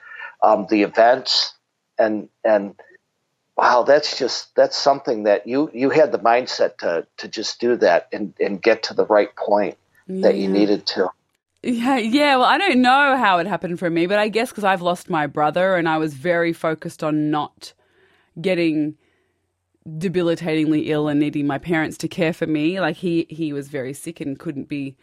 [0.42, 1.54] um, the events
[1.98, 2.74] and and
[3.56, 7.76] wow that's just that's something that you you had the mindset to to just do
[7.76, 11.08] that and and get to the right point that you needed to
[11.62, 12.36] Yeah, yeah.
[12.36, 15.10] Well, I don't know how it happened for me, but I guess because I've lost
[15.10, 17.72] my brother and I was very focused on not
[18.40, 18.96] getting
[19.98, 22.80] debilitatingly ill and needing my parents to care for me.
[22.80, 24.96] Like he he was very sick and couldn't be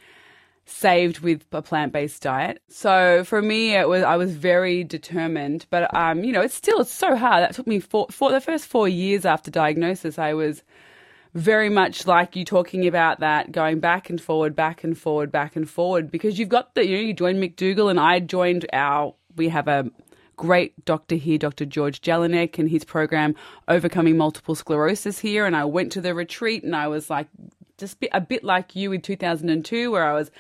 [0.66, 2.62] saved with a plant-based diet.
[2.70, 6.82] So for me it was I was very determined, but um you know, it's still
[6.82, 7.44] it's so hard.
[7.44, 10.64] That took me for for the first 4 years after diagnosis I was
[11.34, 15.56] very much like you talking about that going back and forward, back and forward, back
[15.56, 19.16] and forward because you've got the you know you joined McDougall and I joined our
[19.36, 19.90] we have a
[20.36, 21.66] great doctor here, Dr.
[21.66, 23.36] George Jelinek, and his program
[23.68, 25.46] Overcoming Multiple Sclerosis here.
[25.46, 27.28] And I went to the retreat and I was like
[27.78, 30.32] just a bit like you in 2002 where I was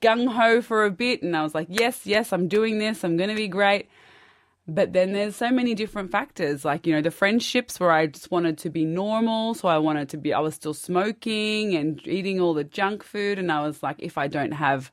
[0.00, 3.16] gung ho for a bit and I was like, yes, yes, I'm doing this, I'm
[3.16, 3.88] going to be great.
[4.66, 8.30] But then there's so many different factors, like, you know, the friendships where I just
[8.30, 9.54] wanted to be normal.
[9.54, 13.38] So I wanted to be, I was still smoking and eating all the junk food.
[13.38, 14.92] And I was like, if I don't have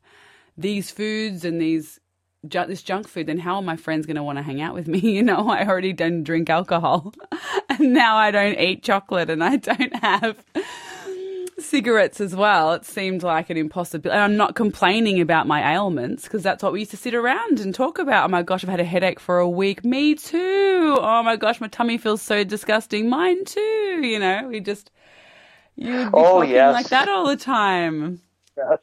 [0.58, 1.99] these foods and these,
[2.47, 4.73] ju- this junk food, then how are my friends going to want to hang out
[4.73, 4.99] with me?
[5.17, 7.13] You know, I already don't drink alcohol.
[7.69, 10.43] and now I don't eat chocolate and I don't have
[11.59, 12.73] cigarettes as well.
[12.73, 14.13] It seemed like an impossibility.
[14.15, 17.59] And I'm not complaining about my ailments because that's what we used to sit around
[17.59, 18.25] and talk about.
[18.25, 19.83] Oh my gosh, I've had a headache for a week.
[19.83, 20.97] Me too.
[21.01, 23.09] Oh my gosh, my tummy feels so disgusting.
[23.09, 24.01] Mine too.
[24.03, 24.91] You know, we just,
[25.75, 26.69] you'd be Oh, talking yes.
[26.69, 28.21] like that all the time.
[28.57, 28.79] Yes.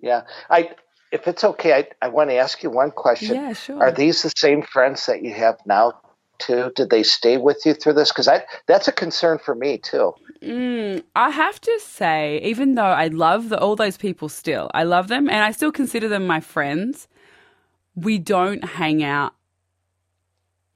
[0.00, 0.70] yeah i
[1.12, 3.82] if it's okay i, I want to ask you one question Yeah, sure.
[3.82, 6.00] Are these the same friends that you have now
[6.40, 6.72] too?
[6.74, 8.10] Did they stay with you through this?
[8.10, 10.14] Because I that's a concern for me too.
[10.42, 14.84] Mm, I have to say, even though I love the, all those people still, I
[14.84, 17.08] love them and I still consider them my friends,
[17.94, 19.34] we don't hang out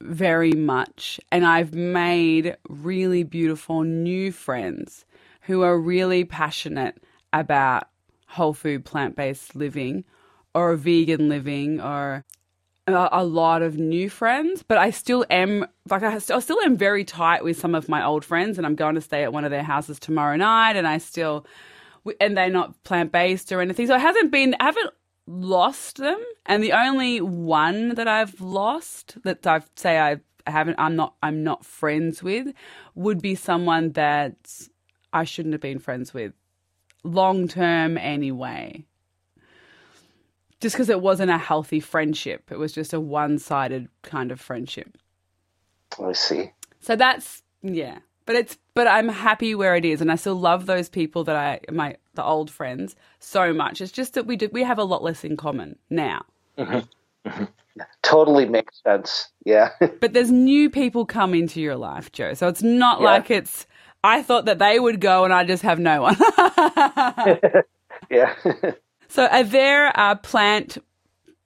[0.01, 1.19] very much.
[1.31, 5.05] And I've made really beautiful new friends
[5.41, 7.87] who are really passionate about
[8.27, 10.03] whole food, plant based living
[10.55, 12.23] or vegan living or
[12.87, 16.61] a, a lot of new friends, but I still am like I still, I still
[16.61, 19.33] am very tight with some of my old friends, and I'm going to stay at
[19.33, 21.45] one of their houses tomorrow night, and I still
[22.21, 24.91] and they're not plant based or anything, so it hasn't been I haven't
[25.27, 30.95] lost them, and the only one that I've lost that I say I haven't I'm
[30.95, 32.53] not I'm not friends with
[32.93, 34.37] would be someone that
[35.11, 36.33] I shouldn't have been friends with
[37.03, 38.85] long term anyway
[40.65, 42.51] just because it wasn't a healthy friendship.
[42.51, 44.97] It was just a one sided kind of friendship.
[46.03, 46.53] I see.
[46.79, 47.99] So that's yeah.
[48.25, 51.35] But it's but I'm happy where it is, and I still love those people that
[51.35, 53.79] I my the old friends so much.
[53.79, 56.25] It's just that we do we have a lot less in common now.
[56.57, 57.29] Mm-hmm.
[57.29, 57.43] Mm-hmm.
[58.01, 59.29] Totally makes sense.
[59.45, 59.69] Yeah.
[60.01, 62.33] But there's new people come into your life, Joe.
[62.33, 63.05] So it's not Yeah.
[63.05, 63.67] like it's
[64.03, 66.17] I thought that they would go and I just have no one.
[68.09, 68.33] yeah.
[69.07, 70.77] So are there uh, plant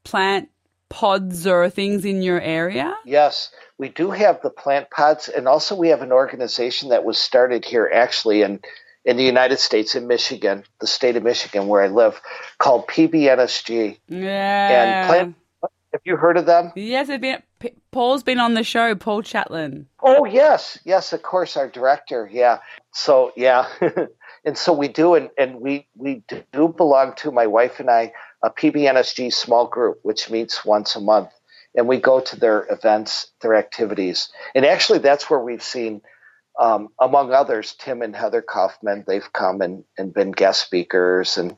[0.04, 0.50] plant
[0.90, 2.96] pods or things in your area?
[3.06, 7.18] Yes, we do have the plant pods, and also we have an organization that was
[7.18, 8.60] started here actually in
[9.06, 12.22] in the United States in Michigan, the state of Michigan where I live,
[12.58, 13.98] called PBNSG.
[14.08, 14.70] Yeah.
[14.70, 15.36] And plant.
[15.94, 16.72] Have you heard of them?
[16.76, 17.42] Yes, it's been,
[17.92, 19.86] Paul's been on the show, Paul Chatlin.
[20.04, 22.30] Oh yes, yes, of course, our director.
[22.32, 22.60] Yeah.
[22.94, 23.68] So yeah,
[24.50, 28.14] and so we do, and, and we we do belong to my wife and I
[28.42, 31.30] a PBNSG small group, which meets once a month,
[31.76, 36.02] and we go to their events, their activities, and actually that's where we've seen.
[36.60, 41.56] Um, among others, Tim and Heather Kaufman, they've come and, and been guest speakers and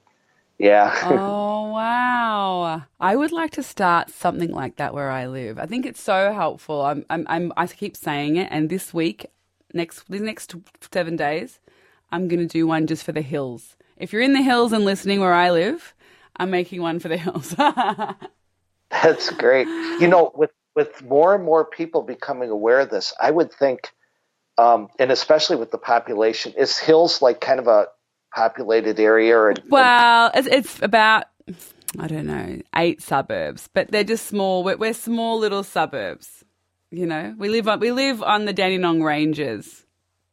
[0.59, 0.93] yeah.
[1.05, 2.83] oh wow!
[2.99, 5.57] I would like to start something like that where I live.
[5.59, 6.81] I think it's so helpful.
[6.81, 9.27] I'm, I'm, I'm I keep saying it, and this week,
[9.73, 10.55] next the next
[10.91, 11.61] seven days,
[12.11, 13.75] I'm going to do one just for the hills.
[13.97, 15.93] If you're in the hills and listening where I live,
[16.37, 17.55] I'm making one for the hills.
[18.91, 19.67] That's great.
[19.67, 23.91] You know, with with more and more people becoming aware of this, I would think,
[24.57, 27.87] um, and especially with the population, is hills like kind of a
[28.33, 29.37] populated area?
[29.37, 31.25] Or, well, it's, it's about
[31.99, 34.63] I don't know eight suburbs, but they're just small.
[34.63, 36.43] We're, we're small little suburbs.
[36.89, 39.85] You know, we live on we live on the Dandenong Ranges,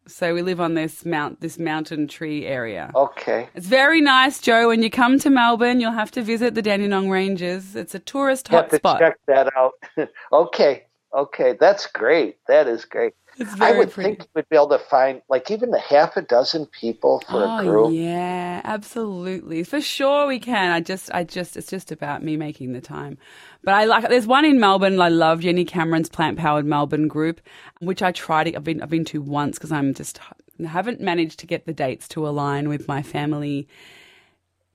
[0.08, 2.90] so we live on this mount this mountain tree area.
[2.94, 4.68] Okay, it's very nice, Joe.
[4.68, 7.76] When you come to Melbourne, you'll have to visit the Dandenong Ranges.
[7.76, 8.98] It's a tourist hotspot.
[8.98, 9.72] Check that out.
[10.32, 10.86] okay,
[11.16, 12.38] okay, that's great.
[12.48, 13.12] That is great.
[13.60, 14.10] I would pretty.
[14.10, 17.44] think you would be able to find like even a half a dozen people for
[17.44, 17.92] oh, a group.
[17.92, 19.64] Yeah, absolutely.
[19.64, 20.70] For sure we can.
[20.70, 23.18] I just I just it's just about me making the time.
[23.62, 27.40] But I like there's one in Melbourne I love Jenny Cameron's Plant Powered Melbourne group,
[27.80, 30.20] which I tried I've been I've been to once because I'm just
[30.66, 33.68] haven't managed to get the dates to align with my family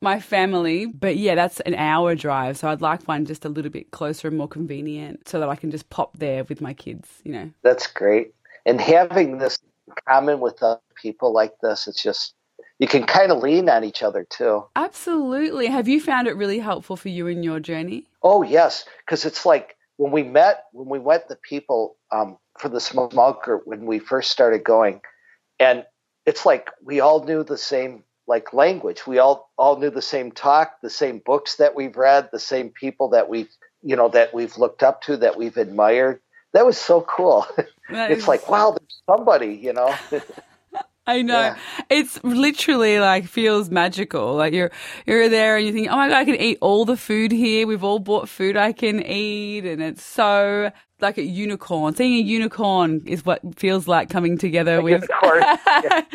[0.04, 0.86] my family.
[0.86, 2.58] But yeah, that's an hour drive.
[2.58, 5.56] So I'd like one just a little bit closer and more convenient so that I
[5.56, 7.50] can just pop there with my kids, you know.
[7.64, 8.36] That's great.
[8.66, 12.34] And having this in common with other people like this, it's just,
[12.80, 14.66] you can kind of lean on each other too.
[14.76, 15.68] Absolutely.
[15.68, 18.06] Have you found it really helpful for you in your journey?
[18.22, 18.86] Oh, yes.
[19.06, 23.40] Because it's like when we met, when we went, the people um, for the small
[23.42, 25.02] group, when we first started going,
[25.60, 25.86] and
[26.26, 29.06] it's like we all knew the same like language.
[29.06, 32.70] We all all knew the same talk, the same books that we've read, the same
[32.70, 33.50] people that we've
[33.82, 36.20] you know that we've looked up to, that we've admired.
[36.54, 37.46] That was so cool.
[37.90, 38.28] it's is...
[38.28, 39.94] like wow, there's somebody, you know.
[41.06, 41.40] I know.
[41.40, 41.58] Yeah.
[41.90, 44.36] It's literally like feels magical.
[44.36, 44.72] Like you're
[45.06, 47.68] you're there and you think, "Oh my god, I can eat all the food here.
[47.68, 51.96] We've all bought food I can eat." And it's so like a unicorn.
[51.96, 56.06] Seeing a unicorn is what feels like coming together with yeah.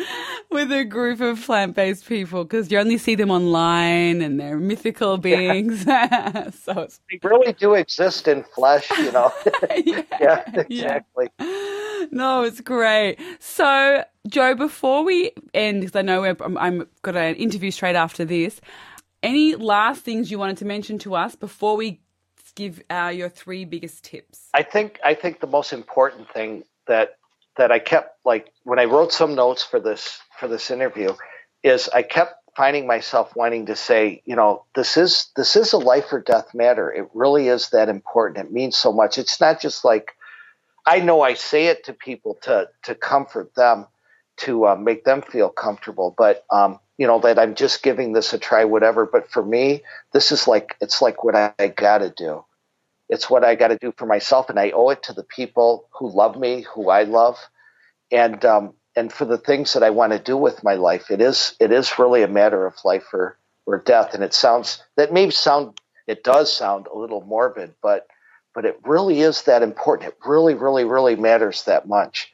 [0.51, 5.17] with a group of plant-based people because you only see them online and they're mythical
[5.17, 5.83] beings.
[5.83, 9.31] so it's They really do exist in flesh, you know.
[9.85, 11.29] yeah, yeah, exactly.
[12.11, 13.17] No, it's great.
[13.39, 17.95] So, Joe, before we end, because I know we're, I'm, I'm got an interview straight
[17.95, 18.59] after this.
[19.21, 21.99] Any last things you wanted to mention to us before we
[22.59, 24.49] give our your three biggest tips?
[24.53, 27.17] I think I think the most important thing that
[27.55, 31.15] that I kept like when I wrote some notes for this for this interview
[31.63, 35.77] is I kept finding myself wanting to say, you know, this is this is a
[35.77, 36.91] life or death matter.
[36.91, 38.45] It really is that important.
[38.45, 39.17] It means so much.
[39.17, 40.11] It's not just like
[40.85, 43.87] I know I say it to people to to comfort them,
[44.39, 48.33] to uh, make them feel comfortable, but um, you know that I'm just giving this
[48.33, 49.05] a try, whatever.
[49.05, 52.43] But for me, this is like it's like what I, I got to do.
[53.09, 55.89] It's what I got to do for myself, and I owe it to the people
[55.97, 57.37] who love me, who I love,
[58.11, 61.09] and um, and for the things that I want to do with my life.
[61.09, 64.83] It is it is really a matter of life or or death, and it sounds
[64.95, 68.07] that may sound it does sound a little morbid, but
[68.53, 70.09] but it really is that important.
[70.09, 72.31] It really, really, really matters that much.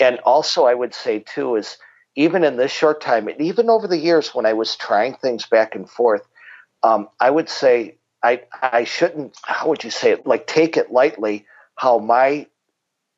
[0.00, 1.78] And also, I would say too is
[2.16, 5.46] even in this short time, and even over the years when I was trying things
[5.46, 6.26] back and forth,
[6.82, 9.36] um, I would say I I shouldn't.
[9.44, 10.26] How would you say it?
[10.26, 11.46] Like take it lightly.
[11.76, 12.46] How my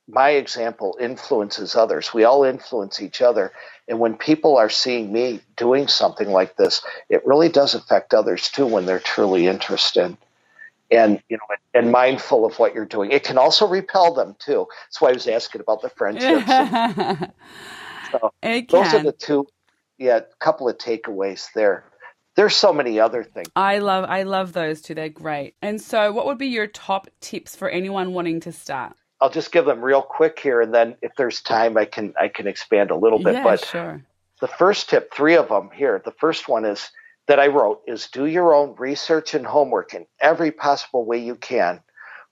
[0.09, 2.13] my example influences others.
[2.13, 3.53] We all influence each other.
[3.89, 8.51] And when people are seeing me doing something like this, it really does affect others
[8.51, 10.17] too when they're truly interested
[10.91, 13.11] and you know and mindful of what you're doing.
[13.13, 14.67] It can also repel them too.
[14.87, 16.61] That's why I was asking about the friendships.
[18.13, 18.33] So
[18.71, 19.47] those are the two
[19.99, 21.85] yeah, a couple of takeaways there.
[22.37, 23.49] There's so many other things.
[23.55, 24.95] I love I love those too.
[24.95, 25.55] They're great.
[25.63, 28.95] And so, what would be your top tips for anyone wanting to start?
[29.21, 32.29] I'll just give them real quick here and then if there's time I can I
[32.29, 33.35] can expand a little bit.
[33.35, 34.05] yeah, but sure.
[34.41, 36.03] the first tip, three of them here.
[36.05, 36.91] The first one is
[37.29, 41.37] that I wrote is do your own research and homework in every possible way you
[41.37, 41.81] can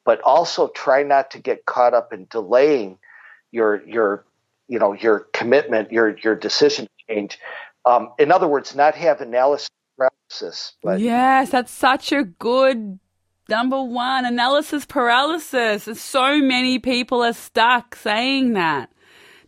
[0.05, 2.99] but also try not to get caught up in delaying
[3.51, 4.25] your your
[4.69, 7.39] you know your commitment, your your decision change.
[7.85, 10.75] Um, in other words, not have analysis paralysis.
[10.83, 12.99] But yes, that's such a good
[13.49, 15.89] number one analysis paralysis.
[16.01, 18.91] So many people are stuck saying that.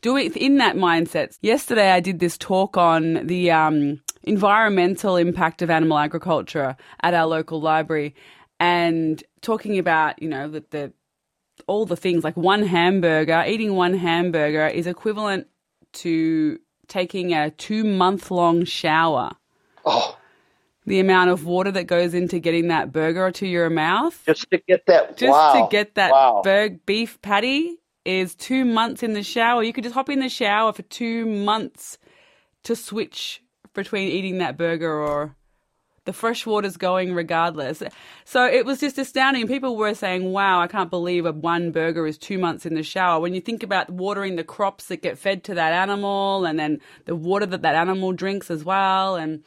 [0.02, 1.38] Do it in that mindset.
[1.40, 7.26] Yesterday, I did this talk on the um, environmental impact of animal agriculture at our
[7.26, 8.14] local library,
[8.60, 10.92] and talking about you know the, the
[11.66, 13.44] all the things like one hamburger.
[13.46, 15.46] Eating one hamburger is equivalent
[15.94, 19.32] to taking a two month long shower.
[19.86, 20.18] oh,
[20.86, 24.22] The amount of water that goes into getting that burger to your mouth.
[24.26, 25.16] just to get that.
[25.16, 26.42] Just wow, to get that wow.
[26.44, 29.62] burg beef patty is two months in the shower.
[29.62, 31.98] You could just hop in the shower for two months
[32.64, 35.36] to switch between eating that burger or
[36.04, 37.82] the fresh water's going regardless.
[38.24, 39.46] So it was just astounding.
[39.46, 42.82] People were saying, wow, I can't believe a one burger is two months in the
[42.82, 43.20] shower.
[43.20, 46.80] When you think about watering the crops that get fed to that animal and then
[47.06, 49.42] the water that that animal drinks as well and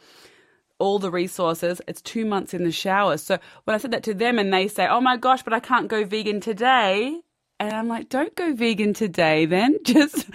[0.78, 3.16] all the resources, it's two months in the shower.
[3.16, 5.60] So when I said that to them and they say, oh my gosh, but I
[5.60, 7.20] can't go vegan today.
[7.60, 9.78] And I'm like, don't go vegan today then.
[9.84, 10.28] Just,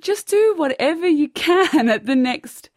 [0.00, 2.70] just do whatever you can at the next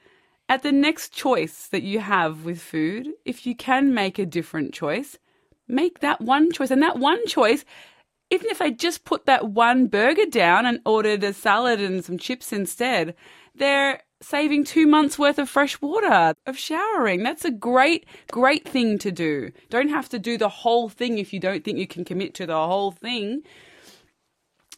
[0.52, 4.74] at the next choice that you have with food, if you can make a different
[4.74, 5.18] choice,
[5.66, 6.72] make that one choice.
[6.72, 7.64] And that one choice,
[8.30, 12.18] even if I just put that one burger down and ordered a salad and some
[12.18, 13.16] chips instead,
[13.56, 17.24] they're saving two months worth of fresh water, of showering.
[17.24, 19.52] That's a great, great thing to do.
[19.70, 22.46] Don't have to do the whole thing if you don't think you can commit to
[22.46, 23.44] the whole thing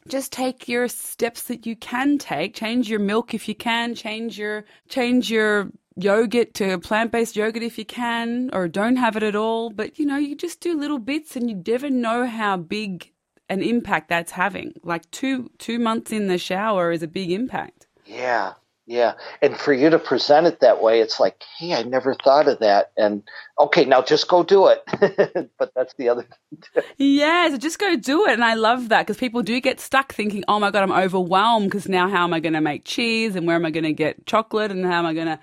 [0.07, 2.55] just take your steps that you can take.
[2.55, 3.95] Change your milk if you can.
[3.95, 9.23] Change your change your yogurt to plant-based yogurt if you can, or don't have it
[9.23, 9.69] at all.
[9.69, 13.11] But you know, you just do little bits, and you never know how big
[13.49, 14.73] an impact that's having.
[14.83, 17.87] Like two two months in the shower is a big impact.
[18.05, 18.53] Yeah,
[18.86, 19.13] yeah.
[19.41, 22.59] And for you to present it that way, it's like, hey, I never thought of
[22.59, 22.91] that.
[22.97, 23.23] And
[23.57, 24.84] okay, now just go do it.
[25.57, 26.84] but that's the other thing.
[26.97, 28.34] Yeah, so just go do it.
[28.34, 31.67] And I love that because people do get stuck thinking, oh my God, I'm overwhelmed
[31.67, 33.93] because now how am I going to make cheese and where am I going to
[33.93, 35.39] get chocolate and how am I going to.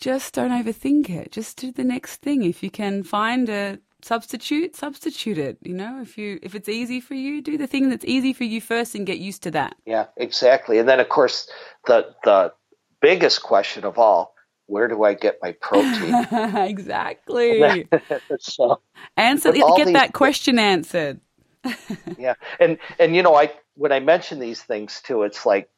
[0.00, 1.30] Just don't overthink it.
[1.32, 2.42] Just do the next thing.
[2.42, 5.58] If you can find a substitute, substitute it.
[5.62, 8.44] You know, if you if it's easy for you, do the thing that's easy for
[8.44, 9.76] you first and get used to that.
[9.86, 10.78] Yeah, exactly.
[10.78, 11.50] And then of course
[11.86, 12.52] the the
[13.00, 14.34] biggest question of all,
[14.66, 16.14] where do I get my protein?
[16.68, 17.88] exactly.
[18.38, 18.80] so
[19.16, 21.20] Answer get these- that question answered.
[22.18, 22.34] yeah.
[22.60, 25.68] And and you know, I when I mention these things too, it's like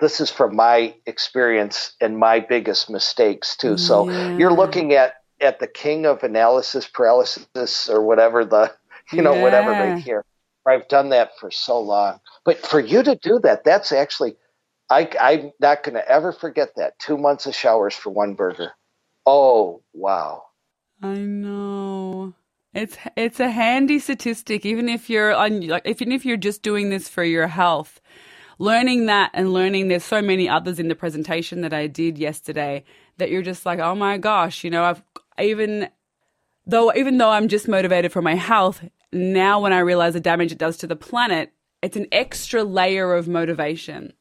[0.00, 3.76] this is from my experience and my biggest mistakes too.
[3.76, 4.36] So Yeah.
[4.36, 8.72] you're looking at at the king of analysis paralysis or whatever the
[9.12, 10.24] you know whatever right here.
[10.64, 14.36] I've done that for so long, but for you to do that, that's actually
[14.88, 16.98] I, I'm not going to ever forget that.
[16.98, 18.72] Two months of showers for one burger.
[19.26, 20.44] Oh wow!
[21.02, 22.34] I know.
[22.74, 26.90] It's it's a handy statistic, even if you're on like even if you're just doing
[26.90, 28.00] this for your health.
[28.58, 32.84] Learning that and learning there's so many others in the presentation that I did yesterday
[33.18, 35.02] that you're just like, oh my gosh, you know, I've
[35.40, 35.88] even
[36.66, 40.52] though even though I'm just motivated for my health, now when I realize the damage
[40.52, 41.52] it does to the planet,
[41.82, 44.12] it's an extra layer of motivation.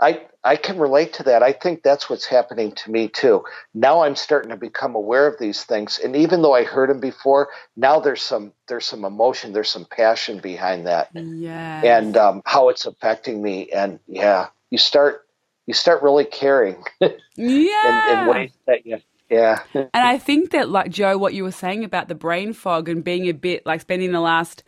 [0.00, 1.42] I I can relate to that.
[1.42, 3.44] I think that's what's happening to me too.
[3.74, 7.00] Now I'm starting to become aware of these things, and even though I heard them
[7.00, 11.82] before, now there's some there's some emotion, there's some passion behind that, Yeah.
[11.84, 13.68] and um, how it's affecting me.
[13.70, 15.26] And yeah, you start
[15.66, 18.22] you start really caring in, yeah.
[18.22, 18.98] in ways that you
[19.30, 22.88] yeah And I think that, like Joe, what you were saying about the brain fog
[22.88, 24.64] and being a bit like spending the last,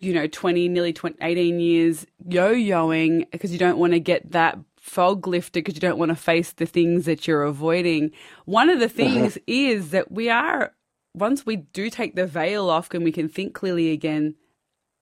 [0.00, 4.30] you know, 20, nearly 20, 18 years yo yoing because you don't want to get
[4.32, 8.10] that fog lifted because you don't want to face the things that you're avoiding.
[8.46, 8.94] One of the uh-huh.
[8.94, 10.72] things is that we are,
[11.14, 14.34] once we do take the veil off and we can think clearly again,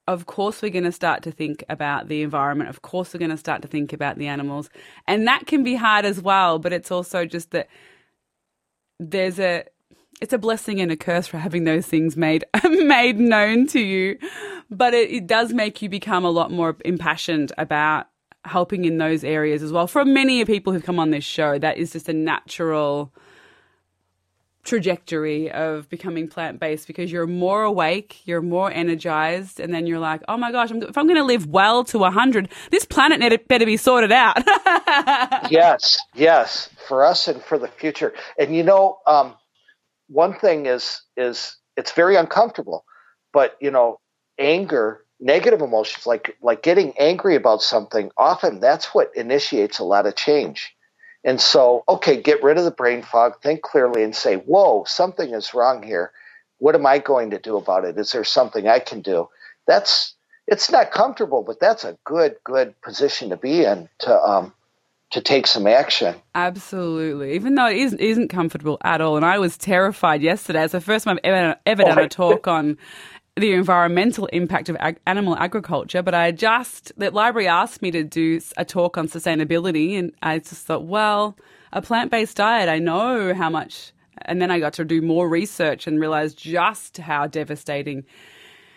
[0.07, 2.69] of course we're going to start to think about the environment.
[2.69, 4.69] Of course we're going to start to think about the animals.
[5.07, 7.67] And that can be hard as well, but it's also just that
[9.01, 9.65] there's a
[10.21, 14.17] it's a blessing and a curse for having those things made made known to you
[14.69, 18.07] but it, it does make you become a lot more impassioned about
[18.45, 19.87] helping in those areas as well.
[19.87, 23.13] For many people who've come on this show that is just a natural
[24.63, 30.21] trajectory of becoming plant-based because you're more awake you're more energized and then you're like
[30.27, 33.47] oh my gosh I'm, if i'm going to live well to 100 this planet net-
[33.47, 34.37] better be sorted out
[35.49, 38.13] yes, yes, for us and for the future.
[38.37, 39.35] And you know, um,
[40.07, 42.85] one thing is is it's very uncomfortable,
[43.33, 43.99] but you know,
[44.37, 50.05] anger, negative emotions, like like getting angry about something, often that's what initiates a lot
[50.05, 50.73] of change.
[51.23, 55.33] And so, okay, get rid of the brain fog, think clearly, and say, "Whoa, something
[55.33, 56.11] is wrong here.
[56.57, 57.97] What am I going to do about it?
[57.97, 59.29] Is there something I can do?"
[59.67, 60.15] That's
[60.47, 64.53] it's not comfortable, but that's a good good position to be in to um,
[65.11, 66.15] to take some action.
[66.33, 67.33] Absolutely.
[67.33, 69.17] Even though it isn't, isn't comfortable at all.
[69.17, 70.63] And I was terrified yesterday.
[70.63, 72.77] It's the first time I've ever, ever done a talk on
[73.35, 76.01] the environmental impact of ag- animal agriculture.
[76.01, 79.97] But I just, the library asked me to do a talk on sustainability.
[79.97, 81.37] And I just thought, well,
[81.71, 83.93] a plant based diet, I know how much.
[84.23, 88.05] And then I got to do more research and realize just how devastating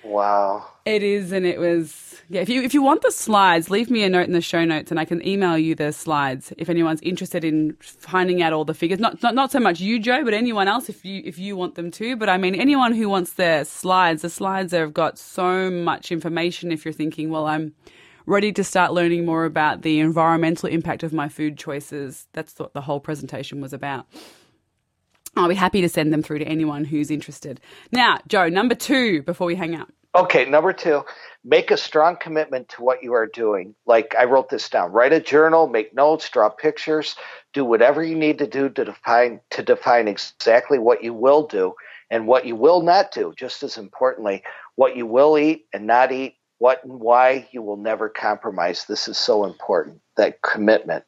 [0.05, 0.67] Wow.
[0.85, 2.41] It is, and it was yeah.
[2.41, 4.91] If you if you want the slides, leave me a note in the show notes,
[4.91, 8.75] and I can email you the slides if anyone's interested in finding out all the
[8.75, 8.99] figures.
[8.99, 11.75] Not not not so much you, Joe, but anyone else if you if you want
[11.75, 12.17] them too.
[12.17, 16.71] But I mean, anyone who wants their slides, the slides have got so much information.
[16.71, 17.75] If you're thinking, well, I'm
[18.27, 22.27] ready to start learning more about the environmental impact of my food choices.
[22.33, 24.07] That's what the whole presentation was about.
[25.37, 27.61] I'll be happy to send them through to anyone who's interested.
[27.91, 29.91] Now, Joe, number two before we hang out.
[30.17, 31.05] Okay, number two,
[31.43, 33.75] make a strong commitment to what you are doing.
[33.85, 34.93] Like I wrote this down.
[34.93, 37.17] Write a journal, make notes, draw pictures,
[37.53, 41.75] do whatever you need to do to define to define exactly what you will do
[42.11, 43.35] and what you will not do.
[43.37, 44.45] Just as importantly,
[44.77, 48.85] what you will eat and not eat, what and why you will never compromise.
[48.85, 50.01] This is so important.
[50.17, 51.05] That commitment.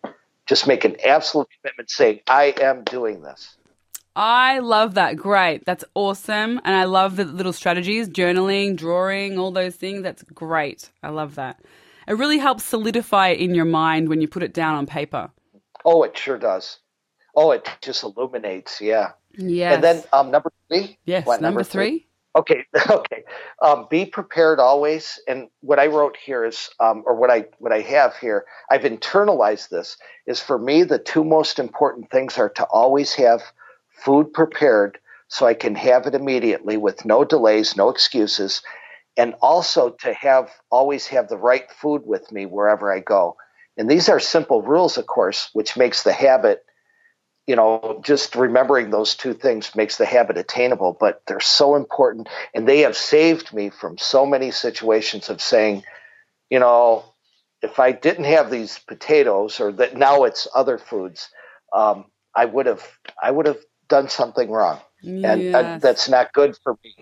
[0.47, 3.57] Just make an absolute commitment saying, I am doing this.
[4.17, 5.17] I love that.
[5.17, 5.67] Great.
[5.67, 6.59] That's awesome.
[6.65, 10.03] And I love the little strategies, journaling, drawing, all those things.
[10.03, 10.91] That's great.
[11.03, 11.61] I love that.
[12.09, 15.31] It really helps solidify it in your mind when you put it down on paper.
[15.85, 16.79] Oh, it sure does.
[17.35, 18.81] Oh, it just illuminates.
[18.81, 19.13] Yeah.
[19.37, 19.75] Yes.
[19.75, 20.99] And then um, number three.
[21.05, 22.07] yes, What, number, three?
[22.35, 23.25] Okay, okay.
[23.61, 25.21] Um, be prepared always.
[25.29, 28.83] And what I wrote here is, um, or what I what I have here, I've
[28.83, 29.99] internalized this.
[30.27, 33.43] Is for me the two most important things are to always have
[34.05, 38.63] food prepared so I can have it immediately with no delays, no excuses,
[39.17, 43.37] and also to have always have the right food with me wherever I go.
[43.77, 46.65] And these are simple rules, of course, which makes the habit
[47.47, 52.29] you know, just remembering those two things makes the habit attainable, but they're so important.
[52.55, 55.85] And they have saved me from so many situations of saying,
[56.51, 57.05] you know,
[57.63, 61.29] if I didn't have these potatoes or that now it's other foods,
[61.73, 62.83] um, I would have,
[63.23, 63.59] I would have
[63.89, 64.81] done something wrong.
[65.23, 66.95] And uh, that's not good for me.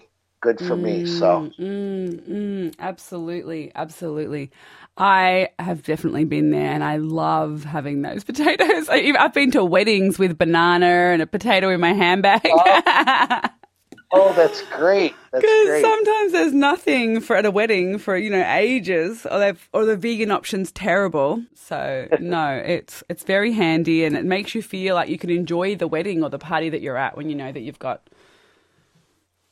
[0.42, 1.04] Good for me.
[1.04, 4.50] So, Mm, mm, absolutely, absolutely.
[4.96, 8.88] I have definitely been there, and I love having those potatoes.
[8.90, 12.42] I, I've been to weddings with banana and a potato in my handbag.
[12.50, 12.82] oh,
[14.34, 15.14] that's great.
[15.32, 19.84] Because sometimes there's nothing for at a wedding for you know ages, or they've or
[19.84, 21.42] the vegan option's terrible.
[21.54, 25.76] So no, it's it's very handy, and it makes you feel like you can enjoy
[25.76, 28.08] the wedding or the party that you're at when you know that you've got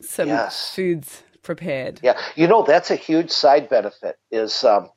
[0.01, 0.75] some Yes.
[0.75, 2.01] foods prepared.
[2.03, 4.17] Yeah, you know that's a huge side benefit.
[4.31, 4.91] Is um,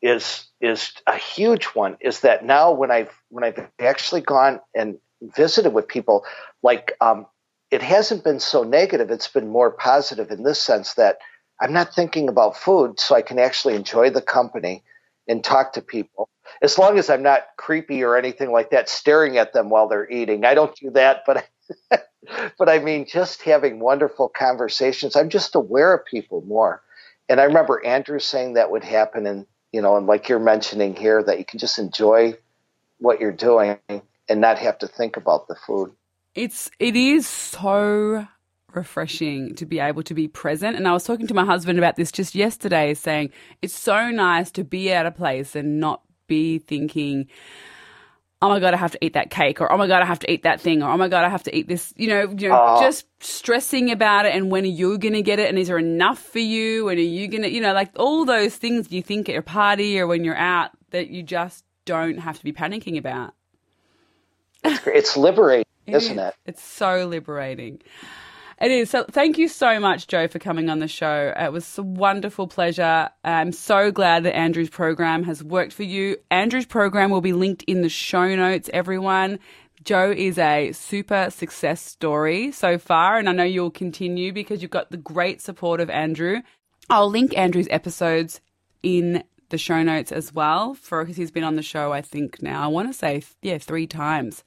[0.00, 1.96] is is a huge one.
[2.00, 4.98] Is that now when I've when I've actually gone and
[5.36, 6.24] visited with people,
[6.62, 7.26] like um,
[7.72, 9.10] it hasn't been so negative.
[9.10, 11.18] It's been more positive in this sense that
[11.58, 14.84] I'm not thinking about food, so I can actually enjoy the company
[15.26, 16.28] and talk to people.
[16.60, 20.10] As long as I'm not creepy or anything like that, staring at them while they're
[20.10, 20.44] eating.
[20.44, 21.48] I don't do that, but
[22.58, 25.16] but I mean, just having wonderful conversations.
[25.16, 26.82] I'm just aware of people more.
[27.30, 30.94] And I remember Andrew saying that would happen, and you know, and like you're mentioning
[30.94, 32.34] here, that you can just enjoy
[32.98, 35.92] what you're doing and not have to think about the food.
[36.34, 38.26] It's it is so
[38.74, 40.76] refreshing to be able to be present.
[40.76, 43.30] And I was talking to my husband about this just yesterday, saying
[43.60, 47.26] it's so nice to be at a place and not be thinking,
[48.40, 50.20] oh my god, I have to eat that cake, or oh my god, I have
[50.20, 51.92] to eat that thing, or oh my god, I have to eat this.
[51.96, 52.80] You know, you know, Oh.
[52.82, 55.78] just stressing about it and when are you going to get it, and is there
[55.78, 59.02] enough for you, and are you going to, you know, like all those things you
[59.02, 62.52] think at a party or when you're out that you just don't have to be
[62.52, 63.34] panicking about.
[64.64, 66.28] It's, it's liberating, It isn't is.
[66.28, 66.34] it?
[66.46, 67.80] It's so liberating.
[68.60, 68.90] It is.
[68.90, 71.32] So thank you so much, Joe, for coming on the show.
[71.36, 73.10] It was a wonderful pleasure.
[73.24, 76.16] I'm so glad that Andrew's program has worked for you.
[76.30, 79.40] Andrew's program will be linked in the show notes, everyone.
[79.82, 84.70] Joe is a super success story so far, and I know you'll continue because you've
[84.70, 86.42] got the great support of Andrew.
[86.88, 88.40] I'll link Andrew's episodes
[88.84, 92.40] in the show notes as well for because he's been on the show I think
[92.42, 94.44] now I want to say yeah three times.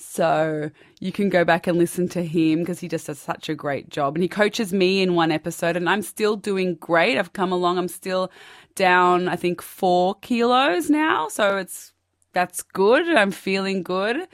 [0.00, 0.70] So
[1.00, 3.90] you can go back and listen to him because he just does such a great
[3.90, 4.16] job.
[4.16, 7.18] And he coaches me in one episode, and I'm still doing great.
[7.18, 7.78] I've come along.
[7.78, 8.32] I'm still
[8.76, 11.28] down, I think, four kilos now.
[11.28, 11.92] So it's
[12.34, 13.08] that's good.
[13.08, 14.28] I'm feeling good.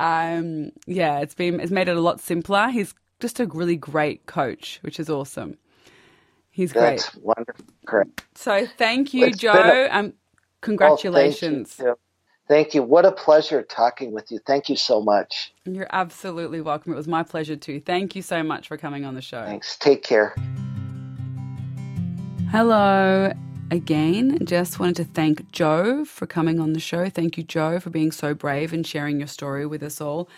[0.00, 2.68] Um, yeah, it's been it's made it a lot simpler.
[2.70, 5.58] He's just a really great coach, which is awesome.
[6.50, 7.02] He's great.
[7.02, 7.66] That's wonderful.
[7.86, 8.08] Great.
[8.34, 9.52] So thank you, It's Joe.
[9.54, 10.14] a- um,
[10.80, 11.76] Oh, congratulations.
[12.48, 12.82] Thank you.
[12.82, 14.40] What a pleasure talking with you.
[14.44, 15.52] Thank you so much.
[15.64, 16.92] You're absolutely welcome.
[16.92, 17.80] It was my pleasure too.
[17.80, 19.44] Thank you so much for coming on the show.
[19.44, 19.76] Thanks.
[19.76, 20.34] Take care.
[22.50, 23.32] Hello
[23.70, 24.38] again.
[24.44, 27.08] Just wanted to thank Joe for coming on the show.
[27.10, 30.28] Thank you, Joe, for being so brave and sharing your story with us all.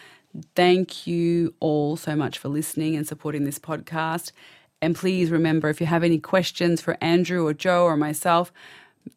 [0.54, 4.32] Thank you all so much for listening and supporting this podcast.
[4.82, 8.52] And please remember if you have any questions for Andrew or Joe or myself,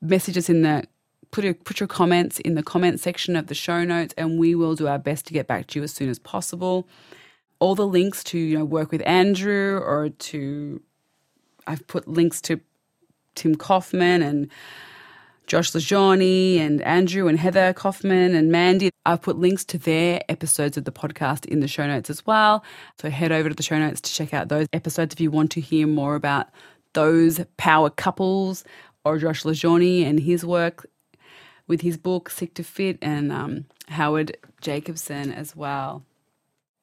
[0.02, 0.86] message us in the
[1.34, 4.56] put your, put your comments in the comment section of the show notes and we
[4.56, 6.88] will do our best to get back to you as soon as possible.
[7.60, 10.82] All the links to you know work with Andrew or to
[11.66, 12.62] I've put links to
[13.36, 14.50] Tim Kaufman and
[15.48, 18.92] Josh LaJaunie and Andrew and Heather Kaufman and Mandy.
[19.06, 22.64] I've put links to their episodes of the podcast in the show notes as well.
[23.02, 25.52] So head over to the show notes to check out those episodes if you want
[25.52, 26.48] to hear more about
[26.94, 28.64] those power couples
[29.04, 30.86] or Josh LaJaunie and his work
[31.68, 36.04] with his book Sick to Fit and um, Howard Jacobson as well.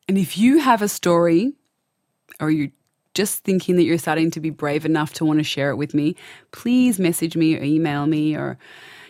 [0.09, 1.53] And if you have a story
[2.41, 2.72] or you
[3.14, 5.95] just thinking that you're starting to be brave enough to want to share it with
[5.95, 6.16] me,
[6.53, 8.59] please message me or email me or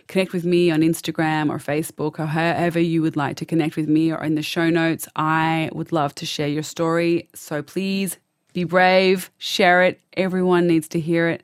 [0.09, 3.89] connect with me on Instagram or Facebook or however you would like to connect with
[3.89, 5.07] me or in the show notes.
[5.15, 7.29] I would love to share your story.
[7.35, 8.19] So please
[8.53, 10.01] be brave, share it.
[10.17, 11.43] Everyone needs to hear it.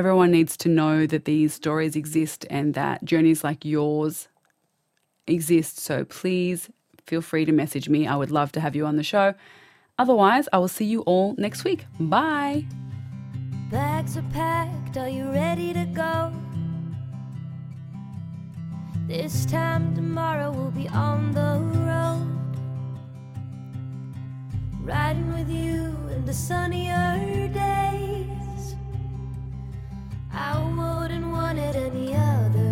[0.00, 4.28] Everyone needs to know that these stories exist and that journeys like yours
[5.26, 5.78] exist.
[5.78, 6.70] So please
[7.06, 8.06] feel free to message me.
[8.06, 9.34] I would love to have you on the show.
[9.98, 11.84] Otherwise, I will see you all next week.
[12.00, 12.64] Bye.
[13.70, 16.32] Bags are packed, are you ready to go?
[19.06, 22.26] This time tomorrow we'll be on the road.
[24.80, 27.89] Riding with you in the sunny earth.
[30.32, 32.69] I wouldn't want it any other